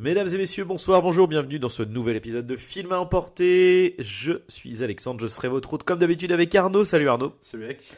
[0.00, 3.96] Mesdames et messieurs, bonsoir, bonjour, bienvenue dans ce nouvel épisode de Film à emporter.
[3.98, 6.84] Je suis Alexandre, je serai votre hôte comme d'habitude avec Arnaud.
[6.84, 7.32] Salut Arnaud.
[7.40, 7.96] Salut Alex.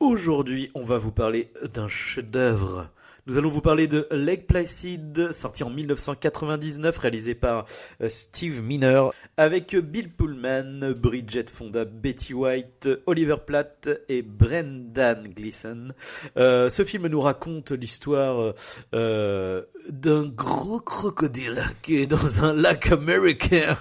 [0.00, 2.90] Aujourd'hui, on va vous parler d'un chef-d'œuvre.
[3.30, 7.64] Nous allons vous parler de Lake Placid, sorti en 1999, réalisé par
[8.02, 9.04] euh, Steve Miner,
[9.36, 15.92] avec Bill Pullman, Bridget Fonda, Betty White, Oliver Platt et Brendan Gleeson.
[16.38, 18.52] Euh, ce film nous raconte l'histoire
[18.96, 23.76] euh, d'un gros crocodile qui est dans un lac américain.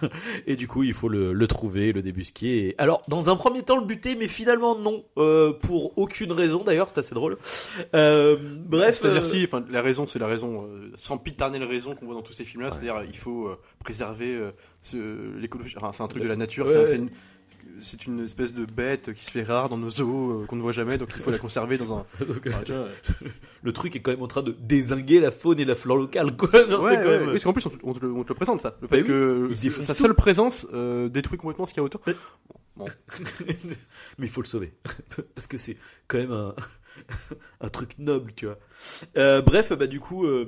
[0.45, 2.75] Et du coup, il faut le, le trouver, le débusquer.
[2.77, 6.85] Alors, dans un premier temps, le buter, mais finalement non, euh, pour aucune raison d'ailleurs,
[6.89, 7.35] c'est assez drôle.
[7.93, 8.95] Bref.
[8.95, 12.33] C'est-à-dire euh, enfin, la raison, c'est la raison, euh, sempiternelle raison qu'on voit dans tous
[12.33, 14.51] ces films-là, c'est-à-dire euh, il faut euh, préserver euh,
[14.81, 15.75] ce- l'écologie.
[15.77, 17.09] Enfin, c'est un truc de la nature, Ouais, c'est- une,
[17.77, 20.61] c'est une espèce de bête qui se fait rare dans nos eaux, euh, qu'on ne
[20.61, 22.05] voit jamais, donc il faut la conserver dans un.
[22.21, 22.33] Enfin,
[22.67, 22.87] vois,
[23.63, 26.35] le truc est quand même en train de désinguer la faune et la flore locale,
[26.35, 26.49] quoi.
[26.67, 28.11] Genre, ouais, c'est quand ouais, même- oui, parce qu'en plus on te, on te le,
[28.13, 29.47] on te le présente ça, le Bah fait que
[29.81, 30.01] sa tout.
[30.03, 30.65] seule présence
[31.09, 32.01] détruit complètement ce qu'il y a autour.
[34.17, 34.73] Mais il faut le sauver.
[35.35, 35.77] Parce que c'est
[36.07, 36.55] quand même un,
[37.61, 38.59] un truc noble, tu vois.
[39.17, 40.45] Euh, bref, bah du coup, euh,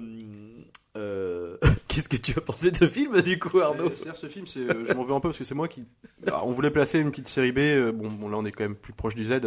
[0.97, 3.85] euh, qu'est-ce que tu as pensé de ce film, du coup, Arnaud?
[3.85, 5.67] Euh, C'est-à-dire ce film, c'est, euh, je m'en veux un peu parce que c'est moi
[5.67, 5.85] qui.
[6.27, 7.91] Alors, on voulait placer une petite série B.
[7.93, 9.39] bon, bon, là on est quand même plus proche du Z.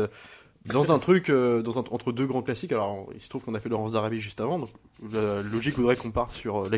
[0.66, 2.72] Dans un truc, euh, dans un- entre deux grands classiques.
[2.72, 4.70] Alors, il se trouve qu'on a fait Laurence d'Arabie juste avant, donc
[5.12, 6.68] la logique voudrait qu'on parte sur euh.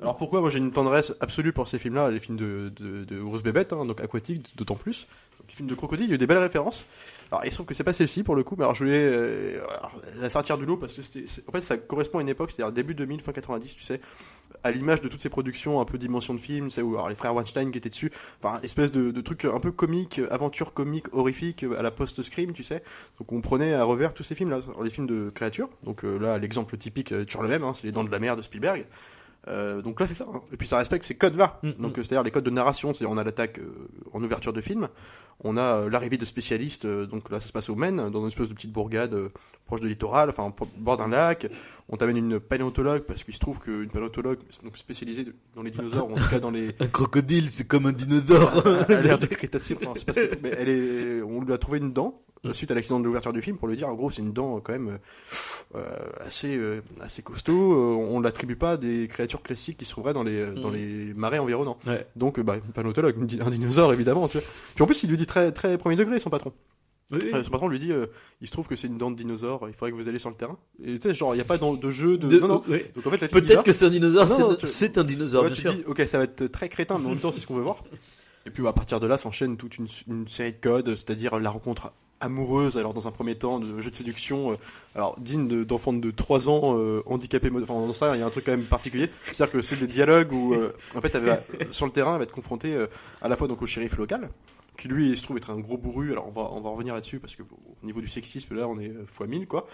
[0.00, 0.40] Alors pourquoi?
[0.40, 3.72] Moi j'ai une tendresse absolue pour ces films-là, les films de, de, de Rose Bébête,
[3.72, 5.08] hein, donc aquatique d'autant plus.
[5.48, 6.84] Les films de crocodile, il y a eu des belles références.
[7.30, 9.02] Alors il se trouve que c'est pas celle-ci pour le coup, mais alors je voulais
[9.02, 9.60] euh,
[10.20, 11.00] la sortir du lot parce que
[11.48, 14.00] en fait ça correspond à une époque, c'est-à-dire début 2000, fin 90, tu sais,
[14.64, 17.14] à l'image de toutes ces productions un peu dimension de film, c'est où alors, les
[17.14, 18.10] frères Weinstein qui étaient dessus,
[18.42, 22.64] enfin espèce de, de truc un peu comique, aventure comique, horrifique à la post-scream, tu
[22.64, 22.82] sais.
[23.18, 25.68] Donc on prenait à revers tous ces films-là, les films de créatures.
[25.84, 28.36] Donc euh, là l'exemple typique toujours le même, hein, c'est les Dents de la Mer
[28.36, 28.86] de Spielberg.
[29.48, 30.42] Euh, donc là c'est ça, hein.
[30.52, 31.58] et puis ça respecte ces codes-là.
[31.62, 34.52] Mm, Donc euh, c'est-à-dire les codes de narration, c'est-à-dire on a l'attaque euh, en ouverture
[34.52, 34.88] de film,
[35.42, 38.26] on a euh, l'arrivée de spécialistes, donc là ça se passe au Maine, dans une
[38.26, 39.16] espèce de petite bourgade
[39.64, 41.46] proche de littoral, enfin au bord d'un lac.
[41.88, 46.10] On t'amène une paléontologue parce qu'il se trouve qu'une paléontologue donc spécialisée dans les dinosaures,
[46.10, 48.66] ou en tout cas dans les Un crocodile, c'est comme un dinosaure.
[48.90, 49.74] à l'ère du Crétacé.
[49.80, 52.20] Enfin, c'est parce que mais elle est, on lui a trouvé une dent
[52.52, 54.56] suite à l'accident de l'ouverture du film pour lui dire en gros c'est une dent
[54.56, 57.72] euh, quand même euh, euh, assez euh, assez costaud.
[57.72, 60.68] Euh, on l'attribue pas à des créatures classiques qui se trouveraient dans les euh, dans
[60.70, 60.74] Mhm.
[60.76, 61.78] les marais environnants.
[61.86, 62.06] Ouais.
[62.16, 64.26] Donc euh, bah paléontologue, di- un dinosaure évidemment.
[64.28, 64.46] Tu vois.
[64.74, 66.52] Puis en plus il lui dit très très premier degré son patron.
[67.12, 67.30] Oui, oui.
[67.34, 68.06] Euh, son patron lui dit euh,
[68.40, 69.66] il se trouve que c'est une dent de dinosaure.
[69.68, 70.56] Il faudrait que vous alliez sur le terrain.
[70.84, 72.62] Et tu sais genre il y a pas de, de jeu de, De- non non.
[72.68, 72.82] oui.
[72.94, 73.46] Donc en fait la fille y va.
[73.48, 74.28] Peut-être que c'est un dinosaure,
[74.66, 75.72] c'est- un dinosaure, bien tu sûr.
[75.74, 77.62] dis, ok, ça va être très crétin, mais en même temps, c'est ce qu'on veut
[77.62, 77.82] voir.
[78.46, 81.50] Et puis à partir de là, s'enchaîne toute une, une série de codes, c'est-à-dire la
[81.50, 84.56] rencontre amoureuse, alors dans un premier temps, de jeu de séduction, euh,
[84.94, 88.30] alors digne de- d'enfants de 3 ans, euh, handicapés, enfin ça, il y a un
[88.30, 91.38] truc quand même particulier, c'est-à-dire que c'est des dialogues où, euh, en fait, elle va,
[91.70, 92.86] sur le terrain, elle va être confrontée euh,
[93.22, 94.28] à la fois donc au shérif local,
[94.76, 96.94] qui lui il se trouve être un gros bourru, alors on va, on va revenir
[96.94, 99.66] là-dessus, parce que au niveau du sexisme, là, on est euh, fois 1000, quoi.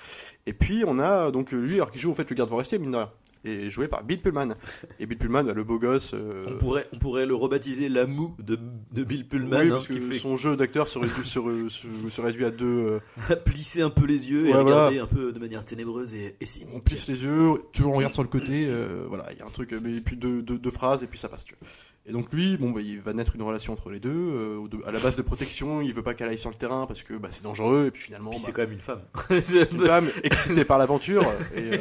[0.47, 2.93] Et puis on a donc lui, alors qui joue en fait le garde forestier, mine
[2.93, 3.11] de rien,
[3.47, 4.49] et joué par Bill Pullman.
[5.01, 6.13] Et Bill Pullman, le beau gosse.
[6.15, 8.59] euh, On pourrait, on pourrait le rebaptiser l'amou de,
[8.93, 11.39] de Bill Pullman, oui, hein, parce qui que fait son jeu d'acteur se réduit, se,
[11.39, 13.01] re- se- se réduit à deux.
[13.31, 14.63] euh, plisser un peu les yeux et voilà.
[14.65, 16.75] regarder un peu de manière ténébreuse et, et cynique.
[16.77, 18.67] on plisse les yeux, toujours on regarde sur le côté.
[18.67, 21.19] euh, voilà, il y a un truc, mais puis deux, deux, deux phrases et puis
[21.19, 21.45] ça passe.
[21.45, 21.69] Tu vois.
[22.09, 24.11] Et donc lui, bon, bah, il va naître une relation entre les deux.
[24.11, 27.03] euh, à la base de protection, il veut pas qu'elle aille sur le terrain parce
[27.03, 27.87] que bah, c'est dangereux.
[27.89, 29.01] Et puis finalement, bah, c'est quand même une femme.
[29.41, 31.23] c'est une femme excitée par l'aventure
[31.57, 31.79] et, euh,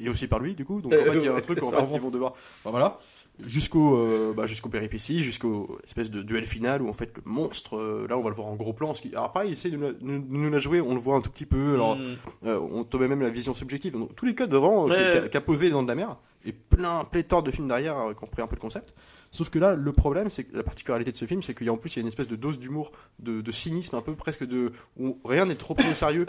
[0.00, 0.80] et aussi par lui du coup.
[0.80, 2.32] Donc en fait, il y a un truc en fait ils vont devoir.
[2.64, 2.98] Enfin, voilà.
[3.46, 7.76] Jusqu'au euh, bah, jusqu'aux péripéties, jusqu'au espèce de duel final où en fait le monstre,
[7.76, 8.94] euh, là on va le voir en gros plan.
[8.94, 9.08] Ce qui...
[9.14, 11.44] Alors pareil, il de nous, nous- nous la jouer, on le voit un tout petit
[11.44, 11.74] peu.
[11.74, 12.00] Alors Mm.
[12.46, 13.92] euh, on tombe même la vision subjective.
[13.92, 14.34] Donc, tous les
[14.90, 15.28] euh, Ouais.
[15.30, 16.16] qu'a posé dents de la mer
[16.46, 18.94] et plein pléthore de films derrière euh, qui ont repris un peu le concept.
[19.32, 21.68] Sauf que là, le problème, c'est que la particularité de ce film, c'est qu'il y
[21.68, 24.00] a en plus il y a une espèce de dose d'humour, de, de cynisme un
[24.00, 26.24] peu presque de où rien n'est trop pris au sérieux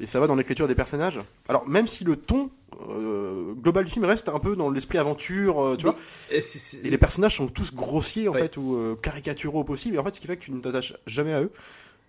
[0.00, 1.20] et ça va dans l'écriture des personnages.
[1.48, 2.50] Alors même si le ton
[2.88, 5.96] euh, global du film reste un peu dans l'esprit aventure, euh, tu vois.
[6.32, 8.40] Et les personnages sont tous grossiers en Ouais.
[8.40, 9.94] fait ou euh, caricaturaux au possible.
[9.96, 11.52] Et en fait, ce qui fait que tu ne t'attaches jamais à eux.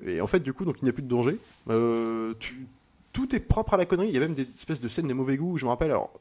[0.08, 1.38] Et en fait, du coup, donc il n'y a plus de danger.
[2.40, 2.66] Tu-
[3.12, 4.08] tout est propre à la connerie.
[4.08, 5.58] Il y a même des espèces de scènes de mauvais goût.
[5.58, 6.12] Je me rappelle, alors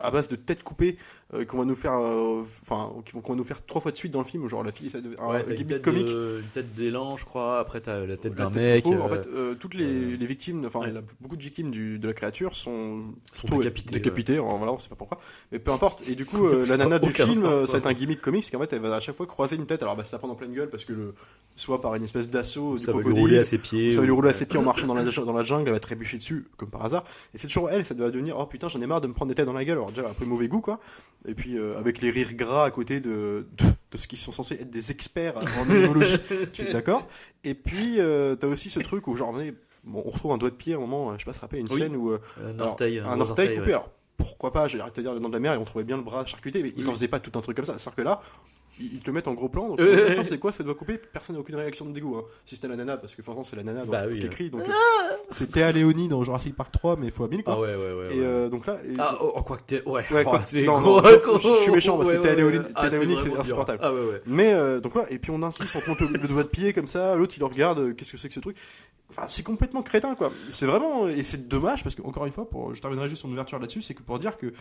[0.00, 0.96] à base de têtes coupées
[1.34, 3.96] euh, qu'on va nous faire, euh, enfin, vont qu'on va nous faire trois fois de
[3.96, 5.82] suite dans le film, genre la fille, ça devient un Ouais, t'as une gimmick tête,
[5.82, 6.06] comique.
[6.08, 7.60] de- une tête d'élan, je crois.
[7.60, 8.84] Après, t'as la tête d'un mec.
[8.84, 9.04] de pauvre.
[9.04, 10.92] En euh, fait, euh, toutes les, euh, les victimes, enfin, ouais.
[11.20, 13.02] beaucoup de victimes du, de la créature sont,
[13.58, 15.18] décapitées, décapitées, alors, voilà, on sait pas pourquoi.
[15.52, 16.02] Mais peu importe.
[16.08, 17.92] Et du coup, euh, la n'a nana du film, sens, euh, ça va être un
[17.92, 19.82] gimmick comique, parce qu'en fait, elle va à chaque fois croiser une tête.
[19.82, 21.14] Alors, bah, se la prendre en pleine gueule, parce que le,
[21.56, 23.92] soit par une espèce d'assaut ça va lui rouler à ses pieds.
[23.92, 25.64] ça va lui ou- rouler à ses pieds en marchant dans la, dans la jungle,
[25.68, 27.04] elle va trébucher dessus, comme par hasard.
[27.34, 29.28] Et c'est toujours elle, ça doit devenir, oh putain, j'en ai marre de me prendre
[29.28, 29.76] des têtes dans la gueule.
[29.78, 30.80] Alors déjà, un peu mauvais goût, quoi.
[31.28, 34.32] Et puis, euh, avec les rires gras à côté de, de, de ce qui sont
[34.32, 36.16] censés être des experts en immunologie,
[36.52, 37.06] tu es d'accord?
[37.44, 40.38] Et puis, euh, t'as aussi ce truc où, genre, on est- bon, on retrouve un
[40.38, 41.78] doigt de pied à un moment, je sais pas, se rappelle, une Oui.
[41.78, 42.98] scène où, euh, alors, orteil.
[43.00, 43.66] un gros orteil coupé, ouais.
[43.72, 45.96] alors pourquoi pas, de te dire le nom de la mer et on trouvait bien
[45.96, 46.94] le bras charcuté, mais ils en Oui.
[46.94, 47.78] faisaient pas tout un truc comme ça.
[47.78, 48.20] C'est-à-dire que là,
[48.80, 50.24] ils te mettent en gros plan, donc Ouais, ouais, attends, ouais.
[50.24, 52.16] c'est quoi, ça doit couper, personne n'a aucune réaction de dégoût.
[52.16, 52.24] Hein.
[52.44, 54.26] Si c'était la nana, parce que forcément c'est la nana dans Bah oui, ouais.
[54.26, 54.72] écrit, donc euh,
[55.30, 57.54] c'était à Léonie dans Jurassic Park 3, mais fois 1000 quoi.
[57.56, 58.16] Ah ouais, ouais, ouais.
[58.16, 59.82] et euh, donc là, et- Ah, oh, oh, quoi que t'es.
[59.86, 60.42] Ouais, Ouais, oh, quoi.
[60.42, 62.58] c'est Non, gros, non, je- gros, je suis méchant parce que ouais, t'es à Léonie-
[62.74, 63.78] Ah, c'est insupportable.
[63.82, 64.22] Ah ouais, ouais.
[64.26, 66.86] Mais euh, donc là, et puis on insiste, on compte le, doigt de pied comme
[66.86, 68.56] ça, l'autre il le regarde, euh, qu'est-ce que c'est que ce truc?
[69.10, 70.32] Enfin, c'est complètement crétin quoi.
[70.50, 73.28] C'est vraiment et c'est dommage parce que encore une fois, pour, je terminerai juste en
[73.30, 74.52] ouverture là-dessus, c'est que pour dire que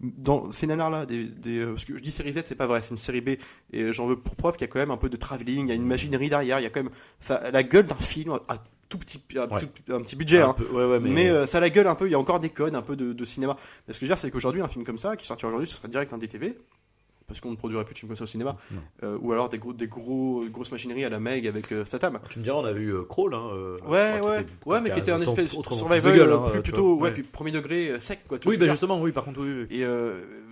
[0.00, 2.66] dans ces nanars là, des, des, euh, parce que je dis série Z, c'est pas
[2.66, 3.30] vrai, c'est une série B
[3.72, 5.68] et j'en veux pour preuve qu'il y a quand même un peu de travelling, il
[5.68, 8.38] y a une machinerie derrière, il y a quand même ça, la gueule d'un film
[8.48, 8.56] à
[8.88, 9.60] tout petit, à Ouais.
[9.60, 10.40] tout- un petit budget.
[10.40, 10.54] Un hein.
[10.54, 11.10] peu, ouais, ouais, mais.
[11.10, 12.96] Mais, euh, ça la gueule un peu, il y a encore des codes un peu
[12.96, 13.54] de, de cinéma.
[13.86, 15.68] Mais ce que je veux dire, c'est qu'aujourd'hui, un film comme ça, qui sortirait aujourd'hui,
[15.68, 16.56] ce serait direct un DTV,
[17.28, 18.56] parce qu'on ne produirait plus de films comme ça au cinéma.
[19.02, 22.18] Euh, ou alors des, gros, des gros, grosses machineries à la Meg avec euh, Satam.
[22.30, 23.34] Tu me diras, on a vu euh, Crawl.
[23.34, 26.48] Hein, euh, Ouais, ouais, était- ouais, mais qui était un espèce de survival gueule, hein,
[26.50, 28.38] plus plutôt, ouais, puis premier degré sec, quoi.
[28.46, 29.66] Oui, bah justement, oui, par contre, oui.
[29.70, 29.84] Et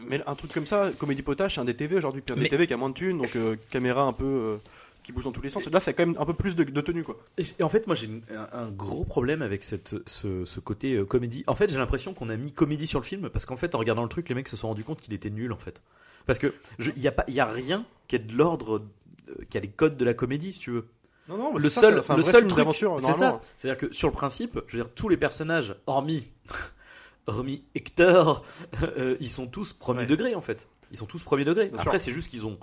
[0.08, 2.74] mais un truc comme ça, comédie potache, un DTV aujourd'hui, puis un Mais- DTV qui
[2.74, 3.36] a moins de thunes, donc
[3.70, 4.58] caméra un peu
[5.02, 5.70] qui bouge dans tous les sens.
[5.70, 7.16] Là, c'est quand même un peu plus de, de tenue, quoi.
[7.38, 11.04] Et en fait, moi, j'ai un, un gros problème avec cette, ce, ce côté euh,
[11.04, 11.44] comédie.
[11.46, 13.78] En fait, j'ai l'impression qu'on a mis comédie sur le film parce qu'en fait, en
[13.78, 15.80] regardant le truc, les mecs se sont rendus compte qu'il était nul, en fait.
[16.26, 18.82] Parce que il y a pas, il y a rien qui est de l'ordre,
[19.28, 20.86] euh, qui a les codes de la comédie, si tu veux.
[21.28, 22.66] Non, non, le c'est ça, seul, le seul truc,
[22.98, 23.40] c'est ça.
[23.56, 26.24] C'est-à-dire que sur le principe, je veux dire, tous les personnages, hormis,
[27.26, 28.44] hormis Hector,
[28.82, 30.06] euh, ils sont tous premier Ouais.
[30.06, 30.68] degré en fait.
[30.92, 31.68] Ils sont tous premier degré.
[31.68, 32.58] Bien Après, c'est juste qu'ils ont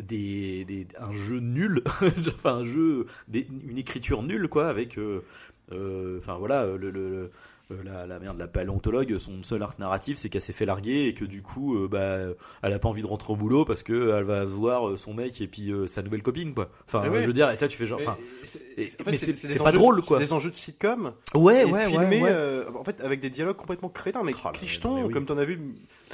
[0.00, 1.82] des, des- un jeu nul,
[2.34, 5.24] enfin un jeu, des- une écriture nulle quoi, avec, euh,
[5.72, 7.30] euh, enfin voilà, le-
[7.70, 11.06] euh, la, la merde, la paléontologue, son seul arc narratif, c'est qu'elle s'est fait larguer
[11.06, 13.82] et que du coup, euh, bah, elle a pas envie de rentrer au boulot parce
[13.82, 16.70] que elle va voir euh, son mec et puis euh, sa nouvelle copine quoi.
[16.86, 17.20] Enfin, Eh ouais.
[17.22, 19.72] je veux dire, et toi tu fais genre, enfin, Mais c'est- en fait, pas enjeux-
[19.78, 20.18] drôle, quoi.
[20.18, 21.12] Des enjeux de sitcom.
[21.34, 22.30] ouais, ouais, filmé ouais, ouais.
[22.32, 25.12] euh, en fait avec des dialogues complètement crétins mais Oh clichetons mais oui.
[25.12, 25.60] comme t'en as vu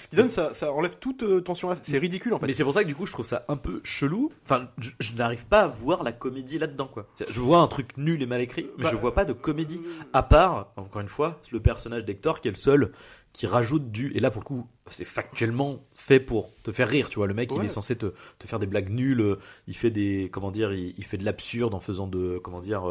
[0.01, 2.65] ce qui donne ça, ça enlève toute euh, tension c'est ridicule en fait Mais c'est
[2.65, 4.33] pour ça que du coup je trouve ça un peu chelou.
[4.45, 7.07] Enfin, je, je n'arrive pas à voir la comédie là-dedans quoi.
[7.29, 9.81] Je vois un truc nul et mal écrit, mais Bah, je vois pas de comédie
[10.13, 12.93] à part, encore une fois, le personnage d'Hector qui est le seul
[13.33, 14.13] qui rajoute du.
[14.15, 17.09] Et là pour le coup, c'est factuellement fait pour te faire rire.
[17.09, 19.21] Tu vois, le mec il est censé te, te faire des blagues nulles.
[19.21, 22.61] euh, Il fait des comment dire, il, il fait de l'absurde en faisant de comment
[22.61, 22.87] dire.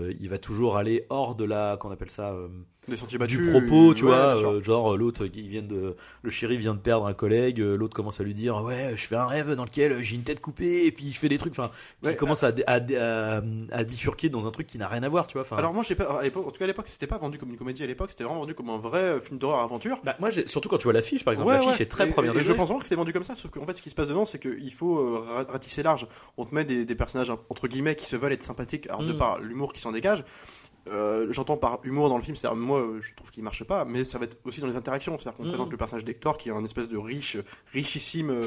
[0.00, 2.48] Euh, il va toujours aller hors de la qu'on appelle ça euh,
[2.88, 5.94] des sentiers du battus propos, tu ouais, vois, euh, genre euh, l'autre qui vient de
[6.22, 9.16] le shérif vient de perdre un collègue, l'autre commence à lui dire ouais, je fais
[9.16, 11.70] un rêve dans lequel j'ai une tête coupée et puis je fais des trucs enfin
[12.02, 13.42] qui Ouais, commence à, à, à,
[13.72, 15.94] à bifurquer dans un truc qui n'a rien à voir, tu vois, alors moi j'ai
[15.94, 17.86] pas à l'époque en tout cas à l'époque c'était pas vendu comme une comédie à
[17.86, 20.00] l'époque c'était vraiment vendu comme un vrai film d'horreur aventure.
[20.04, 22.36] Bah, moi surtout quand tu vois l'affiche par exemple, Ouais, l'affiche est très Et- première
[22.36, 23.94] et je pense vraiment que c'était vendu comme ça sauf qu'en fait ce qui se
[23.94, 26.06] passe dedans c'est qu'il faut ra- ratisser large.
[26.36, 29.12] On te met des, des personnages entre guillemets qui se veulent être sympathiques alors de
[29.12, 29.18] Mm.
[29.18, 30.24] par l'humour qui s'en dégage
[30.88, 33.84] euh, j'entends par humour dans le film, c'est-à-dire moi euh, je trouve qu'il marche pas,
[33.84, 35.50] mais ça va être aussi dans les interactions, c'est-à-dire qu'on Mhm.
[35.50, 37.36] présente le personnage d'Hector qui est un espèce de riche,
[37.74, 38.44] richissime, euh,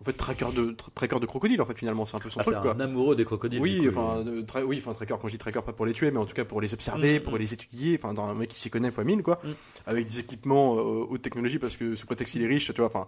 [0.00, 2.40] en fait tracker de tra- tracker de crocodile en fait finalement, c'est un peu son
[2.40, 2.72] Ah, truc quoi.
[2.74, 3.60] un amoureux des crocodiles.
[3.60, 4.42] Oui, coup, enfin, euh.
[4.42, 6.34] tra- oui, enfin, tracker, quand je dis tracker, pas pour les tuer, mais en tout
[6.34, 7.38] cas pour les observer, Mm, pour mm.
[7.38, 9.48] les étudier, enfin, dans un mec qui s'y connaît fois mille, quoi, Mm.
[9.86, 12.86] avec des équipements euh, haute technologie parce que sous prétexte qu'il est riche, tu vois,
[12.86, 13.06] enfin,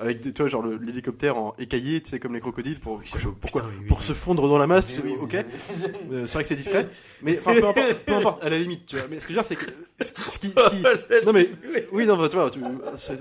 [0.00, 3.00] avec des, tu vois, genre l'hélicoptère en écaillé, tu sais, comme les crocodiles, pour,
[3.40, 4.04] pourquoi, Putain, oui, oui, pour oui.
[4.04, 5.34] se fondre dans la masse, tu sais, ok.
[5.34, 6.88] Euh, c'est vrai que c'est discret,
[7.22, 9.06] mais enfin, peu importe, peu importe, à la limite, tu vois.
[9.08, 9.70] Mais ce que je veux dire, c'est que
[10.04, 11.48] ce ce qui, ce qui- non mais,
[11.92, 12.60] oui, non, bah, tu vois, tu-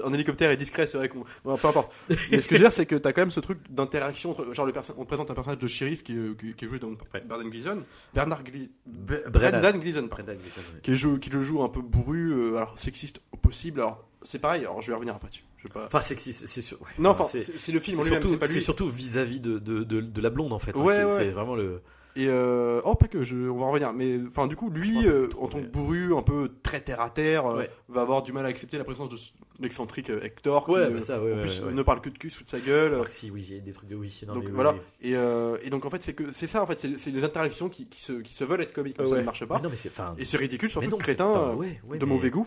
[0.03, 1.93] un hélicoptère est discret, c'est vrai qu'on, peu importe.
[2.31, 4.51] Mais ce que je veux dire, c'est que t'as quand même ce truc d'interaction, entre-
[4.53, 6.67] genre le perso- on te présente un personnage de shérif qui, est- qui, qui est
[6.67, 7.83] joué dans Bernard Gleeson,
[8.13, 8.41] Bernard
[8.85, 9.29] Brennan.
[9.31, 10.79] Brendan Gleeson, pardon, Brendan Gleeson, oui.
[10.81, 13.79] qui, est jou- qui le joue un peu bourru, euh, alors sexiste au possible.
[13.81, 15.43] Alors c'est pareil, alors je vais revenir après dessus.
[15.57, 15.85] Je vais pas.
[15.85, 16.81] Enfin, c'est c'est c'est sûr.
[16.81, 17.39] ouais, non, enfin, c'est
[17.71, 18.53] le film c'est en lui-même, surtout, c'est pas lui.
[18.53, 20.71] c'est surtout vis-à-vis de, de, de, de la blonde en fait.
[20.75, 21.09] hein, Ouais, qui- ouais.
[21.17, 21.81] C'est vraiment le.
[22.15, 23.91] Et euh, oh pas que, je, on va en revenir.
[23.91, 27.09] Mais enfin du coup, lui, euh, en tant que bourru, un peu très terre à
[27.09, 27.69] terre, euh, Ouais.
[27.89, 31.01] va avoir du mal à accepter la présence de ce- l'excentrique Hector, Ouais, qui bah
[31.01, 33.03] ça, ouais, en plus ne parle que de cul sous de sa gueule.
[33.03, 34.15] Que si, oui, il y a des trucs de oui.
[34.27, 34.73] non, donc mais oui, voilà.
[34.73, 34.79] oui.
[35.09, 37.87] Et, et donc en fait c'est que c'est ça en fait, c'est les interactions qui,
[37.87, 39.55] qui se qui se veulent être comiques, mais ça ne marche pas.
[39.55, 39.89] Mais non, mais c'est.
[39.89, 41.55] enfin, Et c'est ridicule, surtout non, crétin.
[41.99, 42.45] de mauvais goût.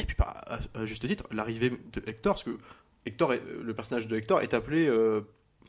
[0.00, 2.56] Et puis, bah, à, à juste titre, l'arrivée de Hector, parce que
[3.06, 5.20] Hector, est- le personnage de Hector est appelé euh,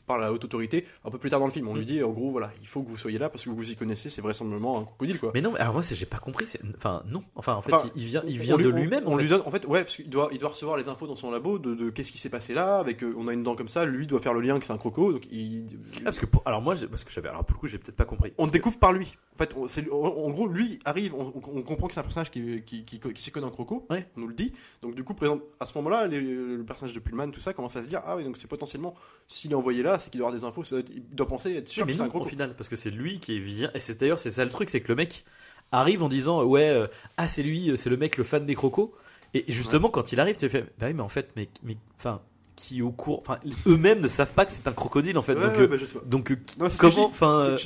[0.08, 1.68] par la haute autorité un peu plus tard dans le film.
[1.68, 3.56] On lui dit en gros voilà, il faut que vous soyez là parce que vous
[3.56, 5.30] vous y connaissez, c'est vraisemblablement un crocodile quoi.
[5.34, 6.46] Mais non, alors moi, j'ai pas compris.
[6.76, 7.22] Enfin, non.
[7.36, 9.04] Enfin, en fait, Enfin, il vient, il vient lui- de lui-même.
[9.06, 11.14] On, lui donne, en fait, ouais, parce qu'il doit, il doit recevoir les infos dans
[11.16, 13.54] son labo de, de qu'est-ce qui s'est passé là, avec, euh, on a une dent
[13.54, 15.66] comme ça, lui doit faire le lien que c'est un croco, donc il,
[15.98, 17.96] Ah, parce que pour- alors moi, parce que j'avais, alors pour le coup, j'ai peut-être
[17.96, 18.32] pas compris.
[18.38, 19.14] on que- découvre par lui.
[19.34, 21.30] En fait, on- c'est- en, gros, lui arrive, on,
[21.62, 24.06] comprend que c'est un personnage qui, qui, qui, qui s'y connaît en croco, Ouais.
[24.16, 24.52] on nous le dit.
[24.82, 27.82] Donc du coup, présente, à ce moment-là, le personnage de Pullman, tout ça, commence à
[27.82, 28.94] se dire, ah oui, donc c'est potentiellement,
[29.26, 31.82] s'il est envoyé là, c'est qu'il doit avoir des infos, il doit penser être sûr
[31.82, 33.70] Oui, mais que c'est un non, au final, parce que c'est lui qui vient.
[33.74, 35.24] Et c'est d'ailleurs, c'est ça le truc, c'est que le mec
[35.72, 36.86] arrive en disant, ouais, euh,
[37.16, 38.92] ah, c'est lui, euh, c'est le mec, le fan des crocos.
[39.34, 42.22] Et justement, quand il arrive, tu fais, bah oui, mais en fait, mais, mais, enfin,
[42.56, 45.34] qui est au cours, enfin, eux-mêmes ne savent pas que c'est un crocodile, en fait.
[45.34, 46.04] Ouais, donc, ouais, euh, bah, je sais pas.
[46.06, 46.36] donc, Non,
[46.68, 47.56] c'est ce que je comment, enfin.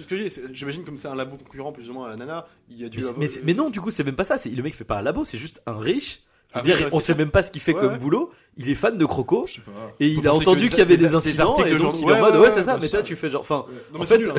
[0.53, 2.89] J'imagine comme c'est un labo concurrent plus ou moins à la nana, il y a
[2.89, 4.39] dû Mais, mais, mais non, du coup, c'est même pas ça.
[4.39, 6.23] C'est le mec fait pas un labo, c'est juste un riche.
[6.55, 7.99] Ah, dire, on sait même pas ce qu'il fait Ouais, comme ouais.
[7.99, 8.31] boulot.
[8.59, 9.71] Il est fan de crocos Je sais pas.
[9.99, 12.09] et il a entendu qu'il y avait des- incidents et de donc il est en
[12.09, 12.77] Ouais, mode ouais, c'est ça.
[12.79, 14.31] Mais toi, tu fais genre, enfin, Non, en fait, nul,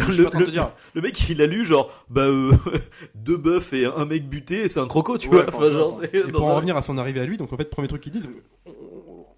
[0.93, 2.51] le, mec il a lu genre bah euh,
[3.15, 5.45] deux bœufs et un mec buté, et c'est un croco, tu Ouais, vois.
[5.55, 7.87] enfin, genre, Et pour en revenir à son arrivée à lui, donc en fait, premier
[7.87, 8.29] truc qu'ils disent,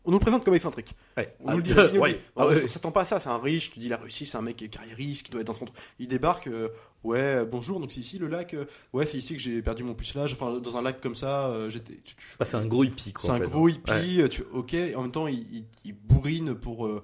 [0.05, 0.93] on, nous le présente comme excentrique.
[1.17, 1.35] Ouais.
[1.43, 2.19] On nous le dit, Ah, dit, ouais.
[2.35, 2.63] on Ah, ouais.
[2.63, 4.41] on s'attend pas à ça, c'est un riche, tu dis il a réussi, c'est un
[4.41, 5.77] mec carriériste qui doit être dans son truc.
[5.99, 6.69] Il débarque, euh,
[7.03, 9.83] ouais, euh, bonjour, donc c'est ici le lac, euh, ouais, c'est ici que j'ai perdu
[9.83, 11.93] mon pucelage, enfin dans un lac comme ça, euh, j'étais.
[12.03, 13.13] tu- tu- Ah, c'est un gros hippie.
[13.19, 13.43] C'est un fait.
[13.45, 14.21] gros hippie, Ouais.
[14.23, 17.03] euh, tu, ok, en même temps il, il- il bourrine pour euh,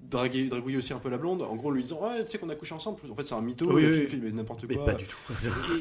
[0.00, 2.38] draguer, dragouiller aussi un peu la blonde, en gros en lui disant, ouais, tu sais
[2.38, 4.20] qu'on a couché ensemble, en fait c'est un mytho, Oui, oui, oui.
[4.22, 4.84] mais n'importe Mais quoi.
[4.86, 5.16] pas du tout.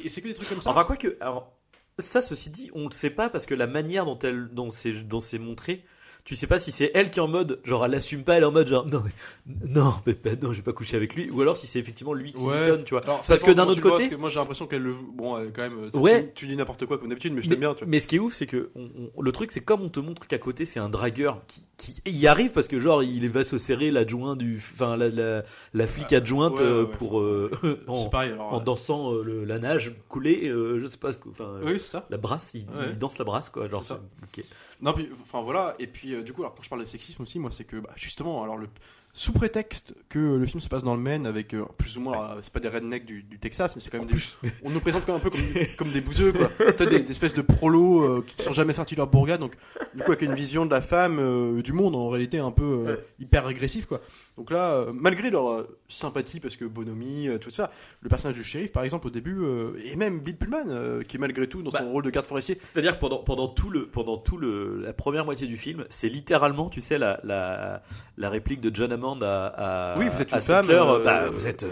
[0.03, 0.69] Et, et c'est que des trucs comme ça.
[0.69, 1.51] Enfin, quoi que, alors,
[1.99, 4.91] ça, ceci dit, on le sait pas parce que la manière dont elle, dont c'est,
[4.93, 5.83] dont c'est montré,
[6.23, 8.43] tu sais pas si c'est elle qui est en mode, genre, elle assume pas, elle
[8.43, 11.29] est en mode, genre, non, mais, non, mais, bah, non, j'ai pas couché avec lui,
[11.31, 12.83] ou alors si c'est effectivement lui qui Ouais.
[12.83, 13.03] tu vois.
[13.03, 14.93] Alors, Parce que d'un autre vois, côté- parce que moi j'ai l'impression qu'elle le.
[15.15, 16.25] Bon, euh, quand même, euh, Ouais.
[16.27, 17.87] tu, tu dis n'importe quoi comme d'habitude, mais je t'aime bien, tu vois.
[17.89, 19.99] mais ce qui est ouf, c'est que on- on- le truc, c'est comme on te
[19.99, 23.43] montre qu'à côté, c'est un dragueur qui, qui y arrive parce que genre il va
[23.43, 26.91] se serrer l'adjoint du, enfin la, la, la flic adjointe ouais, euh, ouais.
[26.91, 27.49] pour euh,
[27.87, 28.53] en, C'est pareil, alors.
[28.53, 32.05] en dansant euh, le- la nage coulée, euh, je sais pas enfin Oui, ça.
[32.09, 33.83] la brasse, il danse la brasse quoi, genre
[34.81, 37.21] Non, puis, enfin voilà, et puis euh, du coup, alors quand je parle de sexisme
[37.21, 38.67] aussi, moi c'est que, bah, justement, alors le.
[39.13, 42.31] Sous prétexte que le film se passe dans le Maine avec euh, plus ou moins,
[42.31, 44.15] euh, c'est pas des rednecks du, du Texas, mais c'est quand même des.
[44.63, 46.49] On nous présente quand même un peu comme, comme des bouseux, quoi.
[46.77, 49.57] T'as des, des espèces de prolos euh, qui sont jamais sortis de leur bourgade, donc
[49.95, 52.85] du coup avec une vision de la femme, euh, du monde en réalité un peu
[52.87, 53.99] euh, hyper agressif, quoi.
[54.37, 58.83] Donc là, malgré leur sympathie, parce que bonhomie, tout ça, le personnage du shérif, par
[58.85, 59.43] exemple, au début,
[59.83, 62.57] et même Bill Pullman, qui est malgré tout dans Bah, son rôle de garde forestier,
[62.63, 66.07] C'est-à-dire que pendant pendant tout le pendant tout le la première moitié du film, c'est
[66.07, 67.83] littéralement, tu sais, la la,
[68.17, 71.03] la réplique de John Hammond à, à Oui, vous êtes à une femme, Sinclair, euh,
[71.03, 71.67] bah vous êtes euh,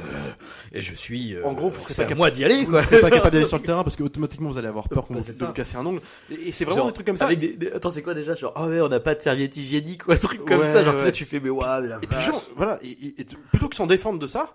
[0.74, 2.72] et je suis euh, En gros, vous serez pas à cap- moi d'y aller vous
[2.72, 2.82] quoi.
[2.82, 5.06] ne serez pas capable d'aller sur le terrain parce que automatiquement vous allez avoir peur
[5.06, 6.02] qu'on Bah, vous, vous casser un ongle.
[6.32, 7.26] Et, et c'est vraiment Genre, des trucs comme ça.
[7.26, 9.56] Avec des, des- attends, c'est quoi déjà Genre, ah ouais, on n'a pas de serviette
[9.58, 10.84] hygiénique ou un truc comme Ouais, ça.
[10.84, 11.06] Genre, ouais.
[11.06, 13.16] là, tu fais, mais waouh, la Et puis genre, voilà, et
[13.52, 14.54] plutôt que s'en défendre de ça,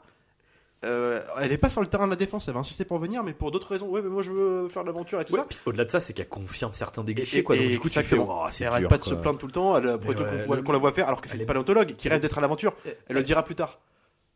[0.84, 3.22] euh, elle est pas sur le terrain de la défense, elle va insister pour venir,
[3.24, 3.88] mais pour d'autres raisons.
[3.88, 5.46] Ouais, mais moi je veux faire l'aventure et tout Ouais, ça.
[5.66, 7.56] Au-delà de ça, c'est qu'elle confirme certains des clichés, quoi.
[7.56, 8.40] Donc, et du coup, tu fais, exactement.
[8.42, 10.08] waouh, c'est elle arrête pas de se plaindre tout le temps, elle, après
[10.46, 12.74] ouais, qu'on la voit faire, alors que c'est est- paléontologue qui rêve d'être à l'aventure.
[12.84, 13.80] Elle- Elle le dira plus tard.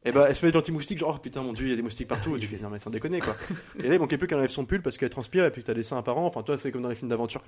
[0.05, 1.83] Et bah, elle se met d'anti-moustique, genre, oh putain, mon dieu, il y a des
[1.83, 2.37] moustiques partout.
[2.37, 3.35] Et tu fais, non, mais sans déconner, quoi.
[3.83, 5.67] et là, il manquait plus qu'elle enlève son pull parce qu'elle transpire et puis que
[5.67, 6.25] t'as des seins apparents.
[6.25, 7.43] Enfin, toi, c'est comme dans les films d'aventure.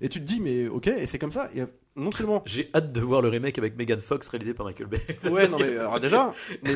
[0.00, 1.48] Et tu te dis, mais ok, et c'est comme ça.
[1.54, 1.62] Et
[1.94, 2.42] non seulement.
[2.46, 5.00] J'ai hâte de voir le remake avec Megan Fox réalisé par Michael Bay.
[5.30, 6.32] Ouais, non, mais alors déjà,
[6.62, 6.72] mais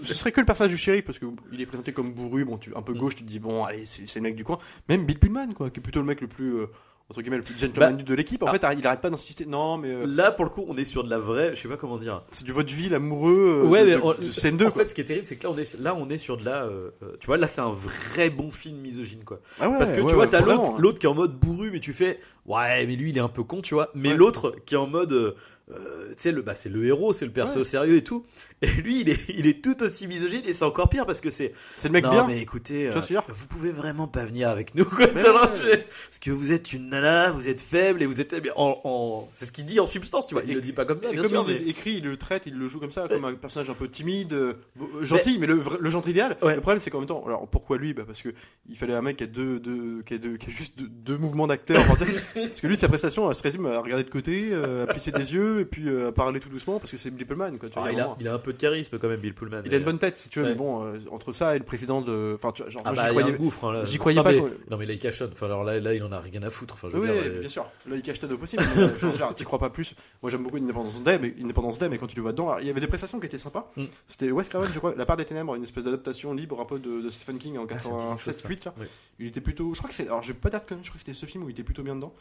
[0.00, 2.74] ce serait que le personnage du shérif parce qu'il est présenté comme bourru, bon, tu,
[2.74, 4.58] un peu gauche, tu te dis, bon, allez, c'est c'est le mec du coin.
[4.88, 6.66] Même Bill Pullman, quoi, qui est plutôt le mec le plus, euh,
[7.10, 8.42] entre guillemets, le plus gentleman Bah, de l'équipe.
[8.42, 8.52] En ah.
[8.52, 9.46] fait, il arrête pas d'insister.
[9.46, 11.68] Non, mais euh, Là, pour le coup, on est sur de la vraie, je sais
[11.68, 12.22] pas comment dire.
[12.30, 13.62] c'est du vaudeville amoureux.
[13.64, 14.82] euh, ouais, de, mais de- on- de scène 2, en quoi.
[14.82, 16.44] fait, ce qui est terrible, c'est que là, on est, là, on est sur de
[16.44, 19.40] la, euh, euh, tu vois, là, c'est un vrai bon film misogyne, quoi.
[19.58, 20.76] Ah ouais, Parce que ouais, tu vois, t'as l'autre, hein.
[20.78, 23.28] l'autre qui est en mode bourru, mais tu fais, ouais, mais lui, il est un
[23.28, 23.90] peu con, tu vois.
[23.94, 25.34] Mais l'autre qui est en mode, euh,
[25.70, 28.24] euh, tu sais, le, bah, c'est le héros, c'est le perso sérieux et tout.
[28.60, 31.30] Et lui, il est, il est tout aussi misogyne et c'est encore pire parce que
[31.30, 32.26] c'est, C'est le mec non, bien.
[32.26, 35.06] mais écoutez, vois euh, vous pouvez vraiment pas venir avec nous, quoi.
[35.14, 38.80] Mais Parce que vous êtes une nana, vous êtes faible et vous êtes, mais en,
[38.84, 40.42] en- c'est ce qu'il dit en substance, tu vois.
[40.44, 41.70] Il Et- le dit pas comme ça, Et bien comme sûr, il mais.
[41.70, 44.32] écrit, il le traite, il le joue comme ça, comme un personnage un peu timide,
[44.32, 44.54] euh,
[45.02, 46.36] gentil, mais, le, le gentil idéal.
[46.42, 46.54] Ouais.
[46.54, 47.94] Le problème, c'est qu'en même temps, alors pourquoi lui?
[47.94, 48.30] Bah Parce que
[48.68, 50.88] il fallait un mec qui a deux, deux, qui a, deux, qui a juste deux,
[50.88, 51.80] deux mouvements d'acteur.
[51.86, 55.12] Parce que lui, sa prestation, elle se résume à regarder de côté, euh, à plisser
[55.12, 57.10] des yeux, et puis euh, à parler tout doucement, parce que c'est
[57.58, 57.68] quoi.
[57.68, 58.16] Tu vois, Ah, il, a moment.
[58.20, 59.62] il a un peu de charisme quand même, Bill Pullman.
[59.64, 60.50] Il a une bonne tête, si tu veux, Ouais.
[60.52, 62.32] mais bon, euh, entre ça et le président de.
[62.34, 63.32] Enfin, tu vois, genre, Ah bah, j'y croyais.
[63.36, 63.84] gouffre, hein, là.
[63.84, 64.50] j'y croyais non, pas, Mais, quoi.
[64.70, 65.30] non, mais là, il cachonne.
[65.32, 66.74] Enfin, alors là, là, il en a rien à foutre.
[66.74, 67.66] Enfin, je veux Oui, dire, euh, bien sûr.
[67.86, 68.62] Là, il cache au possible.
[68.76, 69.94] mais, euh, T'y crois pas plus.
[70.22, 72.60] Moi, j'aime beaucoup Independence Day, mais Independence Day, mais quand tu le vois dedans, alors,
[72.60, 73.70] il y avait des prestations qui étaient sympas.
[73.76, 73.84] Mm.
[74.06, 76.78] C'était Wes Craven, je crois, La part des ténèbres, une espèce d'adaptation libre un peu
[76.78, 78.74] de, de Stephen King en Ah, ça me dit quelque chose, 87 8 là.
[78.78, 78.86] Oui.
[79.20, 79.72] Il était plutôt.
[79.74, 80.06] Je crois que c'est.
[80.06, 81.62] Alors, je vais pas dire que je crois que c'était ce film où il était
[81.62, 82.14] plutôt bien dedans.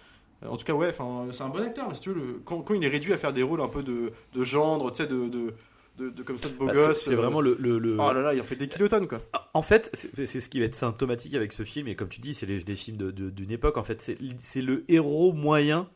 [0.47, 0.93] En tout cas, ouais,
[1.31, 3.15] c'est un bon acteur, mais si tu veux, le- quand, quand il est réduit à
[3.17, 5.53] faire faire des rôles un peu de, de gendre, tu sais, de, de,
[5.97, 6.97] de, de- comme ça, de beau Bah, c'est- gosse.
[7.01, 7.55] c'est euh, vraiment le.
[7.59, 9.19] le- le- Oh là là, il en fait des kilotonnes, quoi.
[9.53, 12.33] En fait, c'est ce qui va être symptomatique avec ce film, et comme tu dis,
[12.33, 14.01] c'est les, les films de- d'une époque, en fait.
[14.37, 15.89] C'est le héros moyen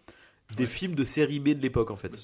[0.58, 2.17] des films de série B de l'époque, en fait.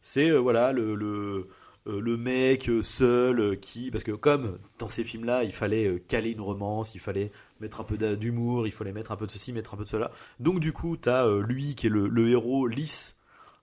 [0.00, 1.48] C'est euh, voilà le le,
[1.88, 6.30] euh, le mec seul qui parce que comme dans ces films là il fallait caler
[6.30, 9.52] une romance il fallait mettre un peu d'humour il fallait mettre un peu de ceci
[9.52, 12.28] mettre un peu de cela donc du coup t'as euh, lui qui est le, le
[12.28, 13.16] héros lisse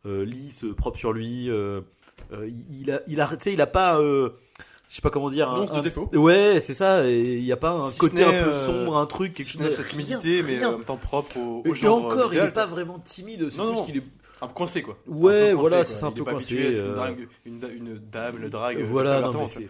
[0.06, 1.82] euh, lisse propre sur lui euh,
[2.32, 4.30] euh, il, a il a tu sais il a pas euh,
[4.90, 6.10] je sais pas comment dire c'est de défaut.
[6.14, 8.98] ouais c'est ça et il y a pas un Si côté un peu euh, sombre
[8.98, 10.70] un truc quelque Si chose cette timidité, mais rien.
[10.70, 12.06] euh, en même temps propre au, et au genre.
[12.06, 14.04] encore il est pas vraiment timide c'est Non, plus qu'il est
[14.42, 14.98] Un peu coincé, quoi.
[15.08, 18.82] Ouais, Un voilà, c'est un peu coincé, drague- Une, da- une dame le drague.
[18.84, 19.68] voilà non mais c'est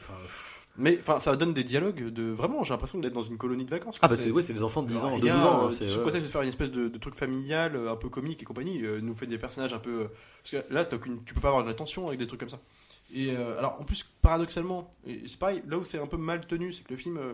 [0.76, 2.64] Mais enfin, ça donne des dialogues de vraiment.
[2.64, 3.98] J'ai l'impression d'être dans une colonie de vacances.
[4.02, 5.66] Ah bah c'est ouais, c'est des enfants de 10 Alors, ans, de 12 gars, ans.
[5.68, 6.02] hein, sous ouais.
[6.02, 8.84] prétexte de faire une espèce de, de truc familial, euh, un peu comique et compagnie,
[8.84, 10.02] euh, nous fait des personnages un peu.
[10.02, 10.08] euh,
[10.44, 12.40] Parce que là, t'as aucune- tu peux pas avoir de la tension avec des trucs
[12.40, 12.60] comme ça.
[13.14, 14.90] Et euh, alors, en plus, paradoxalement,
[15.28, 17.34] c'est pareil, là où c'est un peu mal tenu, c'est que le film, euh,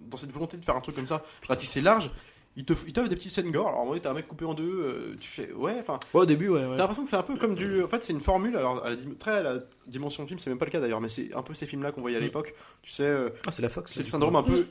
[0.00, 2.10] dans cette volonté de faire un truc comme ça, ratisser large,
[2.58, 3.68] il te il t'offre des petites scènes gore.
[3.68, 5.50] Alors, en vrai, t'as un mec coupé en deux, euh, tu fais.
[5.52, 5.98] Ouais, enfin.
[6.12, 6.60] Ouais, au début, ouais.
[6.66, 6.74] ouais.
[6.74, 7.82] T'as l'impression que c'est un peu comme du.
[7.82, 8.56] En fait, c'est une formule.
[8.56, 10.80] Alors, à la dim- très à la dimension de film, c'est même pas le cas
[10.80, 12.24] d'ailleurs, mais c'est un peu ces films-là qu'on voyait à Mm.
[12.24, 12.54] l'époque.
[12.82, 13.92] Tu sais, euh, Ah, c'est la Fox.
[13.92, 14.38] c'est le syndrome coup.
[14.38, 14.66] un peu.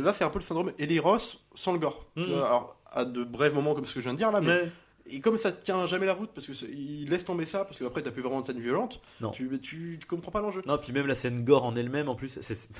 [0.00, 2.06] Là, c'est un peu le syndrome Eli Ross sans le gore.
[2.16, 2.32] Tu Mm.
[2.32, 4.46] vois, alors, à de brefs moments comme ce que je viens de dire là, mais.
[4.46, 4.72] Ouais.
[5.06, 7.78] Et comme ça tient jamais la route, parce que c'est- il laisse tomber ça, parce
[7.82, 9.32] qu'après t'as plus vraiment de scène violente, Non.
[9.32, 10.62] Tu, tu, tu comprends pas l'enjeu.
[10.66, 12.70] Non, puis même la scène gore en elle-même, en plus, c'est.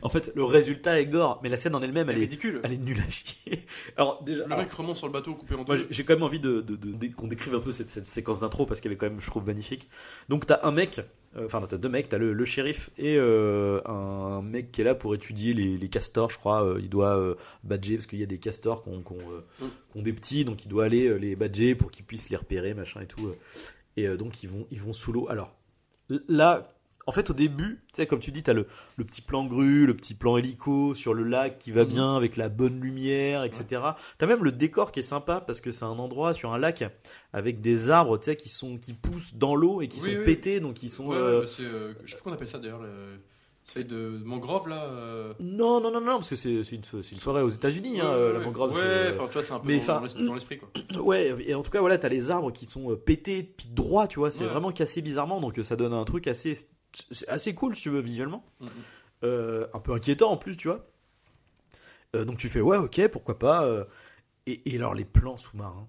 [0.00, 2.60] En fait, le résultat est gore, mais la scène en elle-même, Elle elle est ridicule.
[2.64, 3.64] elle est nulle à chier.
[3.96, 4.40] Alors, déjà.
[4.40, 5.76] Le alors, mec remonte sur le bateau coupé en deux.
[5.76, 8.06] j'ai- j'ai quand même envie de, de- de- de- qu'on décrive un peu cette, cette
[8.06, 9.88] séquence d'intro parce qu'elle est quand même, je trouve, magnifique.
[10.28, 11.00] Donc, t'as un mec,
[11.36, 14.84] euh, enfin, t'as deux mecs, t'as le, le shérif et euh, un mec qui est
[14.84, 16.64] là pour étudier les, les castors, je crois.
[16.64, 17.34] euh, il doit euh,
[17.64, 20.02] badger parce qu'il y a des castors qui ont, euh, Mm.
[20.02, 23.00] des petits, donc il doit aller euh, les badger pour qu'ils puissent les repérer, machin
[23.02, 23.26] et tout.
[23.26, 23.36] euh.
[23.96, 25.26] Et euh, donc, ils vont, ils vont sous l'eau.
[25.28, 25.54] Alors,
[26.28, 26.68] là.
[27.06, 28.66] En fait, au début, tu sais, comme tu dis, t'as le,
[28.96, 31.88] le petit plan grue, le petit plan hélico sur le lac qui va Mhm.
[31.88, 33.82] bien avec la bonne lumière, etc.
[34.18, 36.84] T'as même le décor qui est sympa parce que c'est un endroit sur un lac
[37.32, 40.18] avec des arbres, tu sais, qui sont qui poussent dans l'eau et qui Oui, sont
[40.18, 40.24] oui.
[40.24, 41.08] pétés, donc ils sont.
[41.08, 42.82] Ouais, euh, c'est, euh, je sais pas qu'on appelle ça d'ailleurs.
[42.82, 43.18] Le...
[43.64, 44.88] C'est de mangrove là.
[44.90, 48.26] euh, Non, non, non, non, parce que c'est une, une forêt aux États-unis, hein, ouais,
[48.26, 48.72] ouais, la mangrove.
[48.72, 49.78] Ouais, c'est, enfin tu vois, c'est un peu mais
[50.26, 50.68] dans, l'esprit quoi.
[51.00, 54.18] ouais, et en tout cas, voilà, t'as les arbres qui sont pétés puis droits, tu
[54.18, 54.50] vois, c'est Ouais.
[54.50, 56.54] vraiment cassé bizarrement, donc ça donne un truc assez,
[57.10, 58.44] c'est assez cool si tu veux visuellement.
[58.60, 58.68] Mhm.
[59.24, 60.84] Euh, un peu inquiétant en plus, tu vois.
[62.14, 63.64] Euh, donc tu fais ouais, ok, pourquoi pas.
[63.64, 63.84] euh,
[64.46, 65.88] et, et alors les plans sous-marins,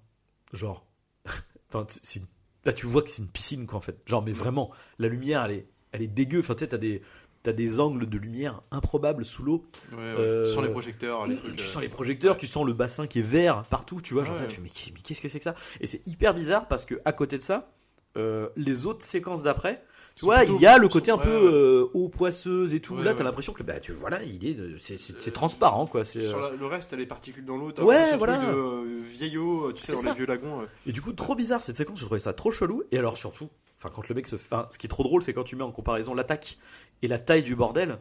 [0.54, 0.86] genre,
[1.74, 2.28] enfin, t- c'est une-
[2.66, 3.98] là tu vois que c'est une piscine quoi en fait.
[4.06, 6.40] Genre, mais vraiment, la lumière elle est, elle est dégueu.
[6.40, 7.02] Enfin, tu sais, t'as des,
[7.42, 9.66] t'as des angles de lumière improbables sous l'eau.
[9.92, 10.04] Ouais, ouais.
[10.20, 11.56] Euh, Tu sens les projecteurs, les trucs.
[11.58, 14.24] Tu euh, sens les projecteurs, tu sens le bassin qui est vert partout, tu vois.
[14.24, 14.48] Genre, Ouais.
[14.48, 15.56] tu fais, mais, qu'est- mais qu'est-ce que c'est que ça?
[15.82, 17.74] Et c'est hyper bizarre parce que à côté de ça,
[18.16, 19.84] euh, les autres séquences d'après,
[20.16, 22.96] tu vois, il y a le côté un peu euh, eau poisseuse et tout.
[22.96, 23.24] Ouais, Là, t'as ouais.
[23.26, 26.06] l'impression que bah, tu voilà, il est, c'est, c'est- c'est transparent quoi.
[26.06, 27.72] C'est, Sur euh, la- le reste, t'as les particules dans l'eau.
[27.72, 28.38] t'as Ouais, voilà.
[28.38, 30.10] truc de euh, vieillot, euh, tu sais, dans ça.
[30.12, 30.62] les vieux lagons.
[30.62, 30.66] euh.
[30.86, 32.00] Et du coup, trop bizarre cette séquence.
[32.00, 32.84] Je trouvais ça trop chelou.
[32.92, 33.50] Et alors surtout,
[33.80, 35.64] enfin quand le mec se, enfin, ce qui est trop drôle, c'est quand tu mets
[35.64, 36.58] en comparaison l'attaque
[37.02, 37.98] et la taille du bordel.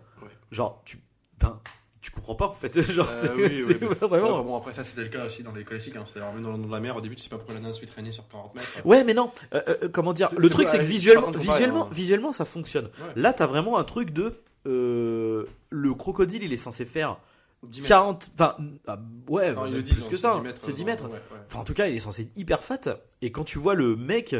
[0.50, 0.98] Genre, tu,
[1.40, 1.58] ben,
[2.02, 2.78] tu comprends pas en fait.
[2.92, 3.94] Genre, Euh, c'est, oui, oui, c'est oui.
[4.00, 4.38] vraiment.
[4.38, 5.96] Ouais, bon, après, ça, c'était le cas aussi dans les classiques.
[5.96, 6.04] Hein.
[6.06, 7.86] C'est-à-dire, même dans, dans la mer, au début, tu sais pas pourquoi la se fait
[7.86, 8.82] traîner sur 40 mètres.
[8.84, 9.30] Ouais, mais non.
[9.54, 10.28] euh, euh, comment dire?
[10.28, 11.90] C'est- Le c'est truc, c'est que visuellement, visuellement, hein.
[11.92, 12.86] visuellement, ça fonctionne.
[12.86, 13.12] Ouais.
[13.16, 14.34] Là, t'as vraiment un truc de
[14.64, 17.18] le crocodile, il est censé faire
[17.62, 17.88] 10 mètres.
[17.88, 18.56] 40, enfin,
[18.88, 20.32] ah, ouais, Non, plus hein, que ça.
[20.32, 20.42] 10 hein.
[20.42, 21.04] mètres, C'est 10 euh, mètres.
[21.48, 22.80] Enfin, en tout cas, il est censé être hyper fat.
[23.22, 24.34] Et quand tu vois le mec,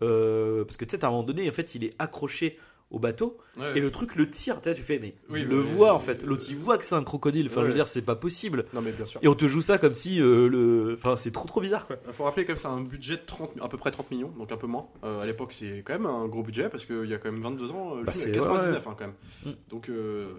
[0.00, 2.58] parce que tu sais, à un moment donné, en fait, il est accroché
[2.90, 4.60] au bateau Ouais, et le truc le tire.
[4.60, 6.22] Tu fais, mais Oui, il mais- le voit en fait.
[6.22, 7.46] L'autre, il voit que c'est un crocodile.
[7.46, 8.66] Enfin, je veux dire, c'est pas possible.
[8.74, 9.18] Non, mais bien sûr.
[9.24, 10.94] Et on te joue ça comme si euh, le.
[10.94, 11.96] Enfin, c'est trop trop bizarre quoi.
[12.12, 14.56] Faut rappeler que c'est un budget de 30, à peu près 30 millions, donc un
[14.56, 14.86] peu moins.
[15.04, 17.40] Euh, à l'époque, c'est quand même un gros budget parce qu'il y a quand même
[17.42, 19.54] 22 ans, euh, le Bah, film, c'est- il y a 99 ouais, hein, quand même.
[19.54, 19.58] Mm.
[19.70, 20.34] Donc, euh,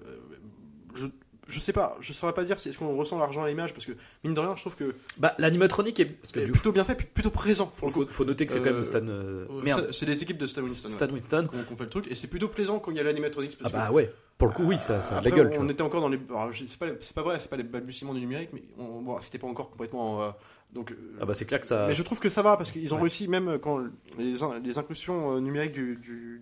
[0.94, 1.08] je,
[1.48, 3.86] je sais pas, je saurais pas dire si est-ce qu'on ressent l'argent à l'image parce
[3.86, 6.06] que mine de rien, je trouve que Bah, l'animatronique est.
[6.06, 7.70] Parce que plutôt bien fait, plutôt présent.
[7.74, 9.00] faut, faut, faut noter que c'est quand même Euh, Stan.
[9.08, 9.90] euh, merde.
[9.92, 10.90] C'est les équipes de Stan Winston.
[10.90, 11.48] Stan ouais, Winston.
[11.48, 13.92] qu'on fait le truc et c'est plutôt plaisant quand il y a l'animatronics Ah bah
[13.92, 14.12] ouais.
[14.38, 15.52] Pour le coup, oui, ça, ça a de la gueule.
[15.58, 16.20] on était encore dans les.
[16.54, 19.40] c'est pas, c'est pas vrai, c'est pas les balbutiements du numérique, mais on, bon, c'était
[19.40, 20.22] pas encore complètement.
[20.24, 20.30] euh,
[20.74, 21.86] donc, euh, Ah bah c'est clair que ça.
[21.88, 23.04] mais je trouve que ça va parce qu'ils ont Ouais.
[23.04, 23.80] réussi, même quand
[24.20, 26.42] les, les inclusions numériques du, du,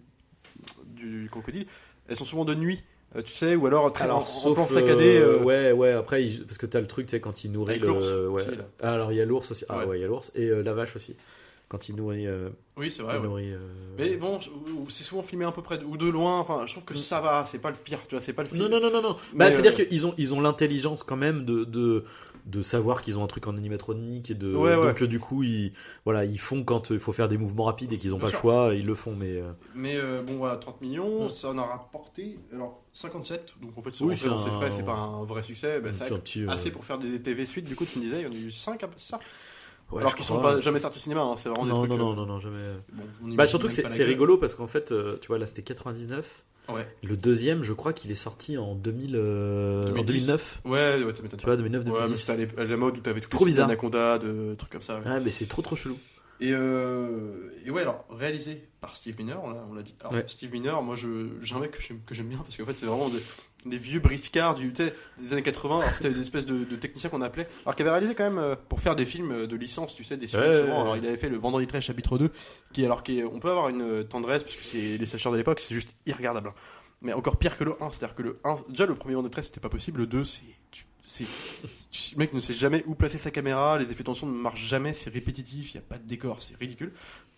[0.88, 1.68] du crocodile,
[2.08, 2.84] elles sont souvent de nuit,
[3.23, 5.17] tu sais, ou alors très en, en sauf, plan saccadé.
[5.17, 5.91] euh, euh, ouais, ouais.
[5.93, 7.91] Après, il- parce que t'as le truc, tu sais, quand il nourrit Avec le.
[8.30, 8.41] ouais.
[8.43, 8.47] aussi.
[8.82, 9.65] Ah, alors il y a l'ours aussi.
[9.69, 9.86] Ah Ouais.
[9.86, 11.15] ouais, il y a l'ours et euh, la vache aussi.
[11.67, 12.28] Quand il nourrit.
[12.28, 13.17] euh, Oui, c'est vrai.
[13.17, 13.23] ouais.
[13.23, 13.60] nourrit, euh,
[13.97, 14.39] Mais bon,
[14.89, 16.39] c'est souvent filmé un peu près de- ou de loin.
[16.39, 17.45] Enfin, je trouve que ça va.
[17.45, 18.21] C'est pas le pire, tu vois.
[18.21, 18.62] C'est pas le film.
[18.63, 19.15] Non, non, non, non, non.
[19.36, 22.06] Bah, c'est-à-dire euh, qu'ils ont, ils ont l'intelligence quand même de, de,
[22.45, 24.54] de savoir qu'ils ont un truc en animatronique et de.
[24.54, 24.88] Ouais, ouais.
[24.88, 25.73] Donc, euh, du coup, ils,
[26.04, 28.32] voilà, ils font quand il faut faire des mouvements rapides et qu'ils ont Bien pas
[28.34, 29.41] le choix, ils le font, mais.
[29.73, 33.54] Mais bon, voilà, 30 millions, ça en a rapporté alors 57.
[33.62, 35.82] Donc en fait, c'est Oui, c'est un- frais, c'est pas un vrai succès.
[35.91, 37.65] c'est euh, assez pour faire des TV suites.
[37.65, 39.19] Du coup, tu me disais, il y en a eu 5 c'est ça?
[39.91, 42.00] Ouais, Alors qu'ils sont pas jamais sortis au cinéma, hein, c'est vraiment Non, des trucs.
[42.00, 42.74] non, non, euh, non, non, jamais.
[42.93, 45.62] bon, on Bah, surtout que c'est rigolo parce qu'en fait, euh, tu vois, là c'était
[45.63, 46.45] 99.
[46.69, 46.88] Ouais.
[47.04, 50.06] Le deuxième, je crois qu'il est sorti en, 2000, euh, en 2010.
[50.26, 50.62] 2009.
[50.65, 50.71] Ouais,
[51.04, 51.52] ouais, ça m'étonne Tu pas.
[51.52, 52.15] vois, 2009, Ouais, mais 2010.
[52.19, 53.67] c'était à l'ép- à la mode où t'avais toutes Trop bizarre.
[53.69, 55.00] Anaconda, de trucs comme ça.
[55.00, 55.06] ouais.
[55.08, 55.98] Ouais, mais c'est trop trop chelou.
[56.41, 59.93] Et, euh, et ouais, alors réalisé par Steve Miner, on l'a, dit.
[60.02, 60.26] Alors, Ouais.
[60.28, 62.74] Steve Miner, moi, je, j'ai un mec que j'aime, que j'aime bien parce qu'en fait,
[62.74, 63.21] c'est vraiment des,
[63.65, 65.80] des vieux briscards du, des années 80.
[65.80, 67.47] Alors, c'était une espèce de, de technicien qu'on appelait.
[67.65, 70.04] Alors, qui avait réalisé quand même euh, pour faire des films euh, de licence, tu
[70.04, 70.67] sais, des séries Ouais, souvent.
[70.75, 72.30] ouais, Alors, il avait fait le Vendredi 13 chapitre 2,
[72.73, 75.32] qui, alors, qui est- on peut avoir une euh, tendresse parce que c'est les sacheurs
[75.32, 76.49] de l'époque, c'est juste irregardable.
[76.49, 76.54] hein.
[77.01, 79.45] Mais encore pire que le 1, c'est-à-dire que le 1, déjà le premier Vendredi 13
[79.47, 81.25] c'était pas possible, le 2 c'est.
[82.13, 84.67] le mec ne sait jamais où placer sa caméra, les effets de tension ne marchent
[84.67, 86.93] jamais, c'est répétitif, il n'y a pas de décor, c'est ridicule.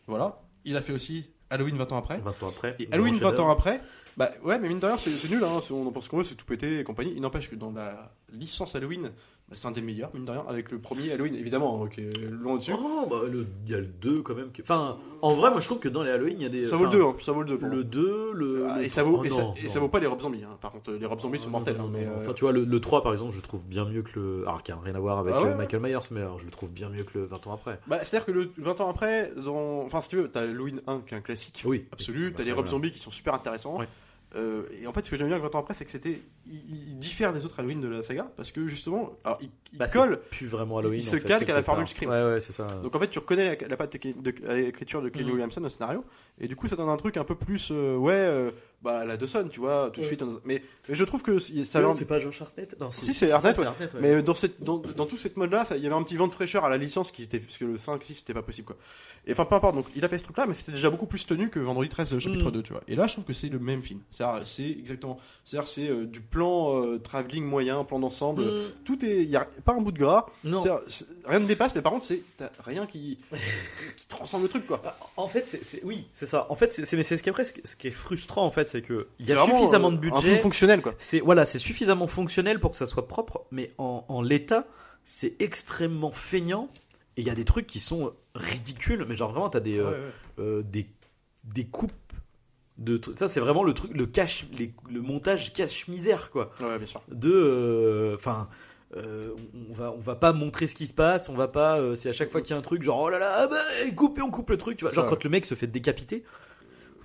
[0.08, 0.42] Voilà.
[0.64, 2.18] Il a fait aussi Halloween 20 ans après.
[2.20, 2.76] 20 ans après.
[2.80, 3.80] Et Halloween 20 ans après,
[4.18, 6.36] bah ouais, mais mine de rien, c'est nul, hein, on en pense qu'on veut, c'est
[6.36, 7.14] tout pété et compagnie.
[7.16, 9.12] Il n'empêche que dans la licence Halloween,
[9.54, 12.10] c'est un des meilleurs, mine de rien, avec le premier Halloween, évidemment, hein, qui est
[12.30, 12.74] loin au-dessus.
[12.78, 14.52] Oh, bah, le- il y a le 2 quand même.
[14.52, 16.66] qui- Enfin, en vrai, moi je trouve que dans les Halloween, il y a des.
[16.66, 17.58] ça vaut le enfin, 2, hein, ça vaut le 2.
[17.58, 17.78] pour moi.
[17.78, 18.66] Le 2, le.
[18.68, 20.20] Ah, le et ça vaut, oh, et, ça, non, et ça vaut pas les robes
[20.22, 20.58] zombies, hein.
[20.60, 21.78] par contre, les robes zombies sont Ah, mortels.
[21.78, 23.66] non, hein, mais, euh, Enfin, tu vois, le, le 3 par exemple, je le trouve
[23.68, 24.42] bien mieux que le.
[24.48, 25.56] Alors, qui a rien à voir avec Ah ouais, euh.
[25.56, 27.80] Michael Myers, mais alors, je le trouve bien mieux que le 20 ans après.
[27.88, 29.84] Bah, c'est-à-dire que le 20 ans après, dans...
[29.86, 32.44] enfin, si tu veux, t'as Halloween 1 qui est un classique Oui, absolu, Bah, t'as
[32.44, 33.78] les robes zombies qui sont super intéressants.
[33.80, 33.88] Ouais.
[34.36, 36.22] Euh, et en fait, ce que j'aime bien avec 20 ans après, c'est que c'était.
[36.46, 39.80] Il, il diffère des autres Halloween de la saga parce que justement, alors, il, il
[39.80, 40.20] Bah, colle.
[40.30, 41.00] Plus vraiment Halloween.
[41.02, 41.88] il en se fait, calque à la formule.
[41.88, 42.10] Scream.
[42.10, 42.68] Ouais, ouais, c'est ça.
[42.84, 45.32] Donc en fait, tu reconnais la, la patte de, de- l'écriture de Kenny Mhm.
[45.32, 46.04] Williamson au scénario,
[46.40, 48.52] et du coup, ça donne un truc un peu plus, euh, ouais, euh,
[48.84, 50.16] bah la Dawson, tu vois, tout de Ouais.
[50.16, 50.24] suite.
[50.46, 51.82] Mais, mais je trouve que ça.
[51.82, 53.50] Non, c'est pas George Hartnett Non, Si, c'est ouais.
[53.60, 53.66] Ouais.
[54.00, 56.32] Mais dans, cette, dans, dans tout cette mode-là, il y avait un petit vent de
[56.32, 57.40] fraîcheur à la licence qui était.
[57.40, 58.78] Parce que le 5, 6, c'était pas possible, quoi.
[59.26, 61.26] Et enfin, peu importe, donc il a fait ce truc-là, mais c'était déjà beaucoup plus
[61.26, 62.52] tenu que Vendredi 13, euh, chapitre Mm.
[62.52, 62.84] 2, tu vois.
[62.88, 64.00] Et là, je trouve que c'est le même film.
[64.12, 65.18] C'est exactement.
[65.44, 68.46] C'est-à-dire, c'est euh, du plan euh, travelling moyen, plan d'ensemble.
[68.46, 68.72] Mm.
[68.86, 69.24] Tout est.
[69.24, 70.28] Il y a pas un bout de gras.
[70.44, 70.64] Non.
[71.26, 73.18] Rien ne dépasse, mais par contre, c'est t'as rien qui,
[73.98, 74.82] qui transcende le truc, quoi.
[75.18, 76.46] En fait, c'est oui, c'est ça.
[76.50, 78.52] En fait, c'est c'est- mais c'est ce qui est presque ce qui est frustrant en
[78.52, 80.38] fait, c'est que il y C'est a vraiment, suffisamment euh, de Un film budget.
[80.40, 80.94] fonctionnel, quoi.
[80.98, 84.68] C'est voilà, c'est suffisamment fonctionnel pour que ça soit propre, mais en, en l'état,
[85.04, 86.70] c'est extrêmement feignant.
[87.18, 89.92] Et il y a des trucs qui sont ridicules, mais genre vraiment, t'as des, euh,
[90.40, 90.88] euh, des
[91.46, 91.92] des coupes
[92.78, 93.18] de trucs.
[93.18, 96.52] Ça, c'est vraiment le truc, le cache, les- le montage cache misère quoi.
[96.60, 97.02] Ouais, bien sûr.
[97.12, 98.50] de euh, enfin
[98.96, 99.32] euh,
[99.70, 102.08] on va on va pas montrer ce qui se passe on va pas euh, c'est
[102.08, 103.58] à chaque fois qu'il y a un truc genre oh là là ah bah,
[103.98, 105.56] coupe et on coupe le truc tu vois C'est genre ça, quand le mec se
[105.56, 106.24] fait décapiter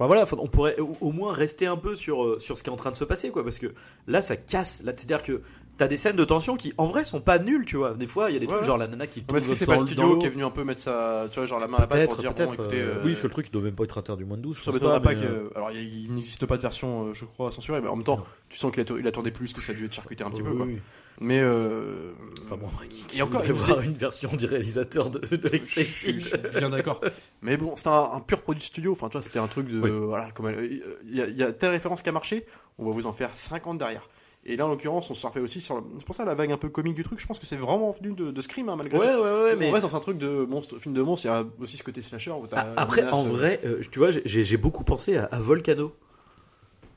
[0.03, 2.73] enfin voilà on pourrait au, moins rester un peu sur euh, sur ce qui est
[2.73, 3.73] en train de se passer quoi parce que
[4.09, 4.83] là ça casse.
[4.83, 5.43] Là c'est à dire que
[5.79, 8.31] t'as des scènes de tension qui en vrai sont pas nulles tu vois des fois
[8.31, 8.67] il y a des Ouais, trucs ouais.
[8.67, 10.51] genre la nana qui tombe est-ce que c'est pas le studio qui est venu un
[10.51, 12.55] peu mettre sa, tu vois, genre la main à la pâte pour peut-être dire, bon,
[12.65, 14.37] écoutez, euh, euh, oui parce que le truc il doit même pas être interdit moins
[14.37, 15.33] de 12 je Ça pense m'étonnerait pas, pas mais, que.
[15.33, 18.59] euh, Alors, il n'existe pas de version, je crois, censurée, mais en même temps, tu
[18.59, 20.67] sens qu'il attendait plus, que ça a dû être charcuté un petit peu, oui, quoi.
[20.67, 20.79] oui.
[21.21, 21.41] Mais.
[21.41, 22.13] Euh...
[22.45, 25.29] enfin bon qui, qui Et encore, il voir une version du réalisateur de, de Je
[25.37, 26.31] suis- je suis Electricity.
[26.59, 27.01] bien d'accord.
[27.43, 28.93] Mais bon, c'était un, un pur produit de studio.
[28.93, 29.79] Enfin, tu vois, c'était un truc de.
[29.81, 29.91] Oui.
[29.91, 32.47] Voilà, comme elle- il y, a- il y a telle référence qui a marché,
[32.79, 34.09] on va vous en faire 50 derrière.
[34.45, 35.77] Et là, en l'occurrence, on s'en fait aussi sur.
[35.77, 37.21] le- C'est pour ça la vague un peu comique du truc.
[37.21, 39.21] Je pense que c'est vraiment venu de, de Scream, hein, malgré ouais tout.
[39.21, 41.27] ouais ouais mais On reste dans un truc de monstre, film de monstre.
[41.27, 42.61] Il y a aussi ce côté slasher où t'as.
[42.77, 45.39] Ah, Après, menace, en euh, vrai, euh, tu vois, j'ai j'ai beaucoup pensé à, à
[45.39, 45.93] Volcano.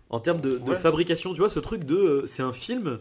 [0.09, 0.75] En termes de, de Ouais.
[0.75, 1.95] fabrication, tu vois, ce truc de.
[1.95, 2.99] euh, c'est un film.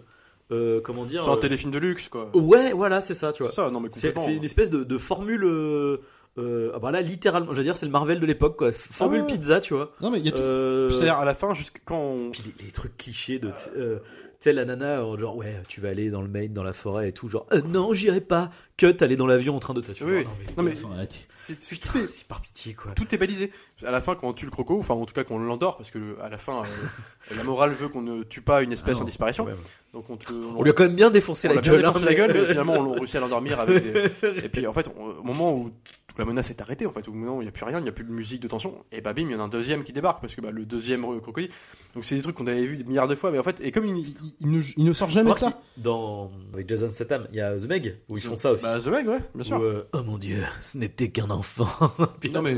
[0.50, 2.30] euh, comment dire C'est un téléfilm de luxe, quoi.
[2.34, 3.50] Ouais, voilà, c'est ça, tu vois.
[3.50, 4.22] C'est ça, non, mais C'est complètement.
[4.24, 5.44] c'est une espèce de, de formule.
[5.44, 5.98] Euh,
[6.36, 8.72] euh, ah bah là, littéralement, je veux dire, c'est le Marvel de l'époque, quoi.
[8.72, 9.32] Formule Ah ouais.
[9.32, 9.92] pizza, tu vois.
[10.00, 10.38] Non, mais il y a tout.
[10.42, 12.30] Euh, C'est-à-dire, à la fin, jusqu'à quand on.
[12.30, 13.50] puis les, les trucs clichés de.
[13.76, 13.98] euh,
[14.44, 17.08] sais, la nana, euh, genre, ouais, tu vas aller dans le Maine, dans la forêt
[17.08, 18.50] et tout, genre, euh, non, j'irai pas.
[18.76, 19.80] Cut, aller dans l'avion en train de.
[19.80, 20.46] Vois, Oui, oui.
[20.56, 20.90] non, mais, Non.
[21.36, 22.92] C'est par pitié, quoi.
[22.92, 23.52] tout est balisé.
[23.84, 25.76] À la fin, quand on tue le croco, enfin en tout cas quand on l'endort,
[25.76, 28.98] parce que à la fin, euh, la morale veut qu'on ne tue pas une espèce
[28.98, 29.46] Ah en disparition.
[29.94, 31.80] Donc on, te- On lui a quand même bien défoncé on la l'a bien gueule.
[31.82, 34.44] défoncé hein, la gueule, mais- finalement on l'a réussi à l'endormir avec des...
[34.44, 35.70] Et puis en fait, on- au moment où
[36.08, 37.78] toute la menace est arrêtée, en fait, au moment où il n'y a plus rien,
[37.78, 39.44] il n'y a plus de musique de tension, et bah bim, il y en a
[39.44, 41.50] un deuxième qui débarque, parce que bah, le deuxième euh, crocodile.
[41.94, 43.70] Donc c'est des trucs qu'on avait vu des milliards de fois, mais en fait, et
[43.72, 45.60] comme il, il- Il ne, il ne sort jamais de ça.
[45.76, 48.64] Dans avec Jason Statham, il y a The Meg où ils font ça aussi.
[48.64, 49.58] Bah The Meg, ouais, bien sûr.
[49.58, 51.68] Où, euh, oh mon dieu, ce n'était qu'un enfant.
[52.20, 52.54] Puis Non, mais-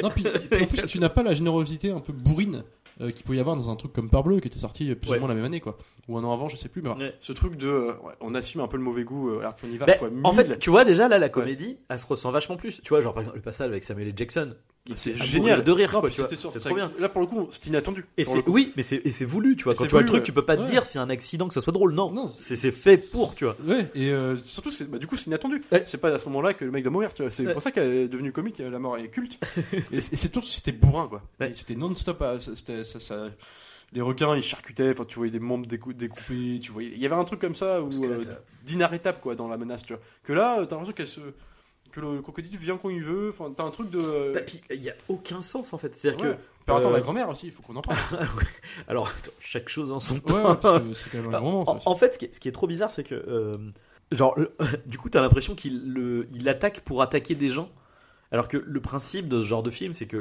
[0.00, 2.62] Non, puis, puis en plus, tu n'as pas la générosité un peu bourrine
[3.02, 5.10] euh, qu'il peut y avoir dans un truc comme Peur Bleu qui était sorti plus
[5.10, 5.16] Ouais.
[5.16, 5.76] ou moins la même année, quoi.
[6.08, 6.82] Ou un an avant, je sais plus.
[6.82, 7.14] Mais Ouais.
[7.20, 7.68] Ce truc de.
[7.68, 10.08] euh, ouais, on assume un peu le mauvais goût euh, alors qu'on y va fois
[10.08, 10.32] en mille.
[10.34, 12.80] fait, tu vois déjà là la comédie, elle se ressent vachement plus.
[12.82, 14.14] Tu vois, genre par exemple le passage avec Samuel L.
[14.16, 14.54] Jackson,
[14.96, 16.28] c'est était à génial de rire, Non, quoi, tu vois.
[16.30, 16.90] C'est c'est trop bien.
[16.98, 18.04] Là, pour le coup, c'est inattendu.
[18.16, 19.74] Et c'est oui, mais c'est et c'est voulu, tu vois.
[19.74, 20.66] Et Quand c'est tu vois le truc, tu peux pas te ouais.
[20.66, 21.92] dire c'est un accident que ça soit drôle.
[21.94, 23.56] Non, Non, c'est c'est fait pour, tu vois.
[23.64, 25.62] Ouais, et euh, Surtout, c'est- bah, du coup, c'est inattendu.
[25.70, 25.82] Ouais.
[25.86, 27.14] C'est pas à ce moment-là que le mec doit mourir.
[27.14, 27.30] tu vois.
[27.30, 27.52] C'est Ouais.
[27.52, 28.58] pour ça qu'elle est devenue comique.
[28.58, 29.38] La mort est culte.
[29.72, 31.22] et, c'est surtout c'était bourrin, quoi.
[31.40, 31.54] Ouais.
[31.54, 32.20] C'était non-stop.
[32.22, 33.28] à- C'était ça, ça-
[33.92, 34.90] les requins, ils charcutaient.
[34.90, 36.58] Enfin, tu voyais des membres décou- découpés.
[36.60, 36.90] Tu voyais.
[36.94, 38.24] Il y avait un truc comme ça où euh,
[38.66, 39.84] d'inarrêtable quoi dans la menace.
[39.84, 40.02] Tu vois.
[40.24, 41.20] Que là, t'as l'impression qu'elle se
[41.92, 43.28] que le crocodile vient quand il veut.
[43.28, 44.32] Enfin, t'as un truc de.
[44.32, 45.94] Bah, puis il y a aucun sens en fait.
[45.94, 46.38] C'est-à-dire Ouais.
[46.66, 47.98] Puis attends, Euh, la grand-mère aussi, il faut qu'on en parle.
[48.38, 48.44] que
[48.88, 50.36] alors attends, chaque chose en son temps.
[50.36, 51.80] ouais, parce que c'est quand même un grand moment.
[51.80, 53.56] ça En, fait, ce qui, est, ce qui est trop bizarre, c'est que euh,
[54.12, 54.52] genre le-
[54.86, 57.68] du coup, t'as l'impression qu'il le- il attaque pour attaquer des gens.
[58.30, 60.16] Alors que le principe de ce genre de film, c'est que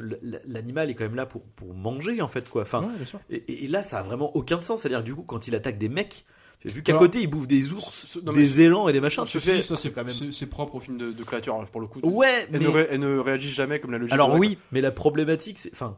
[0.46, 2.64] l'animal est quand même là pour, pour manger, en fait, quoi.
[2.64, 3.20] Enfin, Ouais, bien sûr.
[3.30, 4.82] Et, et là, ça a vraiment aucun sens.
[4.82, 6.26] C'est-à-dire que du coup, quand il attaque des mecs,
[6.70, 9.24] vu qu'à côté, il bouffe des ours, Ce- non, mais des élans et des machins,
[9.26, 10.14] tu ça, ah, c'est quand même.
[10.14, 12.00] c'est- c'est propre au film de, de créatures alors, pour le coup.
[12.04, 12.58] Ouais, mais.
[12.58, 14.14] Elle, ne ré- elle ne réagit jamais comme la logique.
[14.14, 15.72] Alors oui, mais la problématique, c'est.
[15.74, 15.98] Enfin.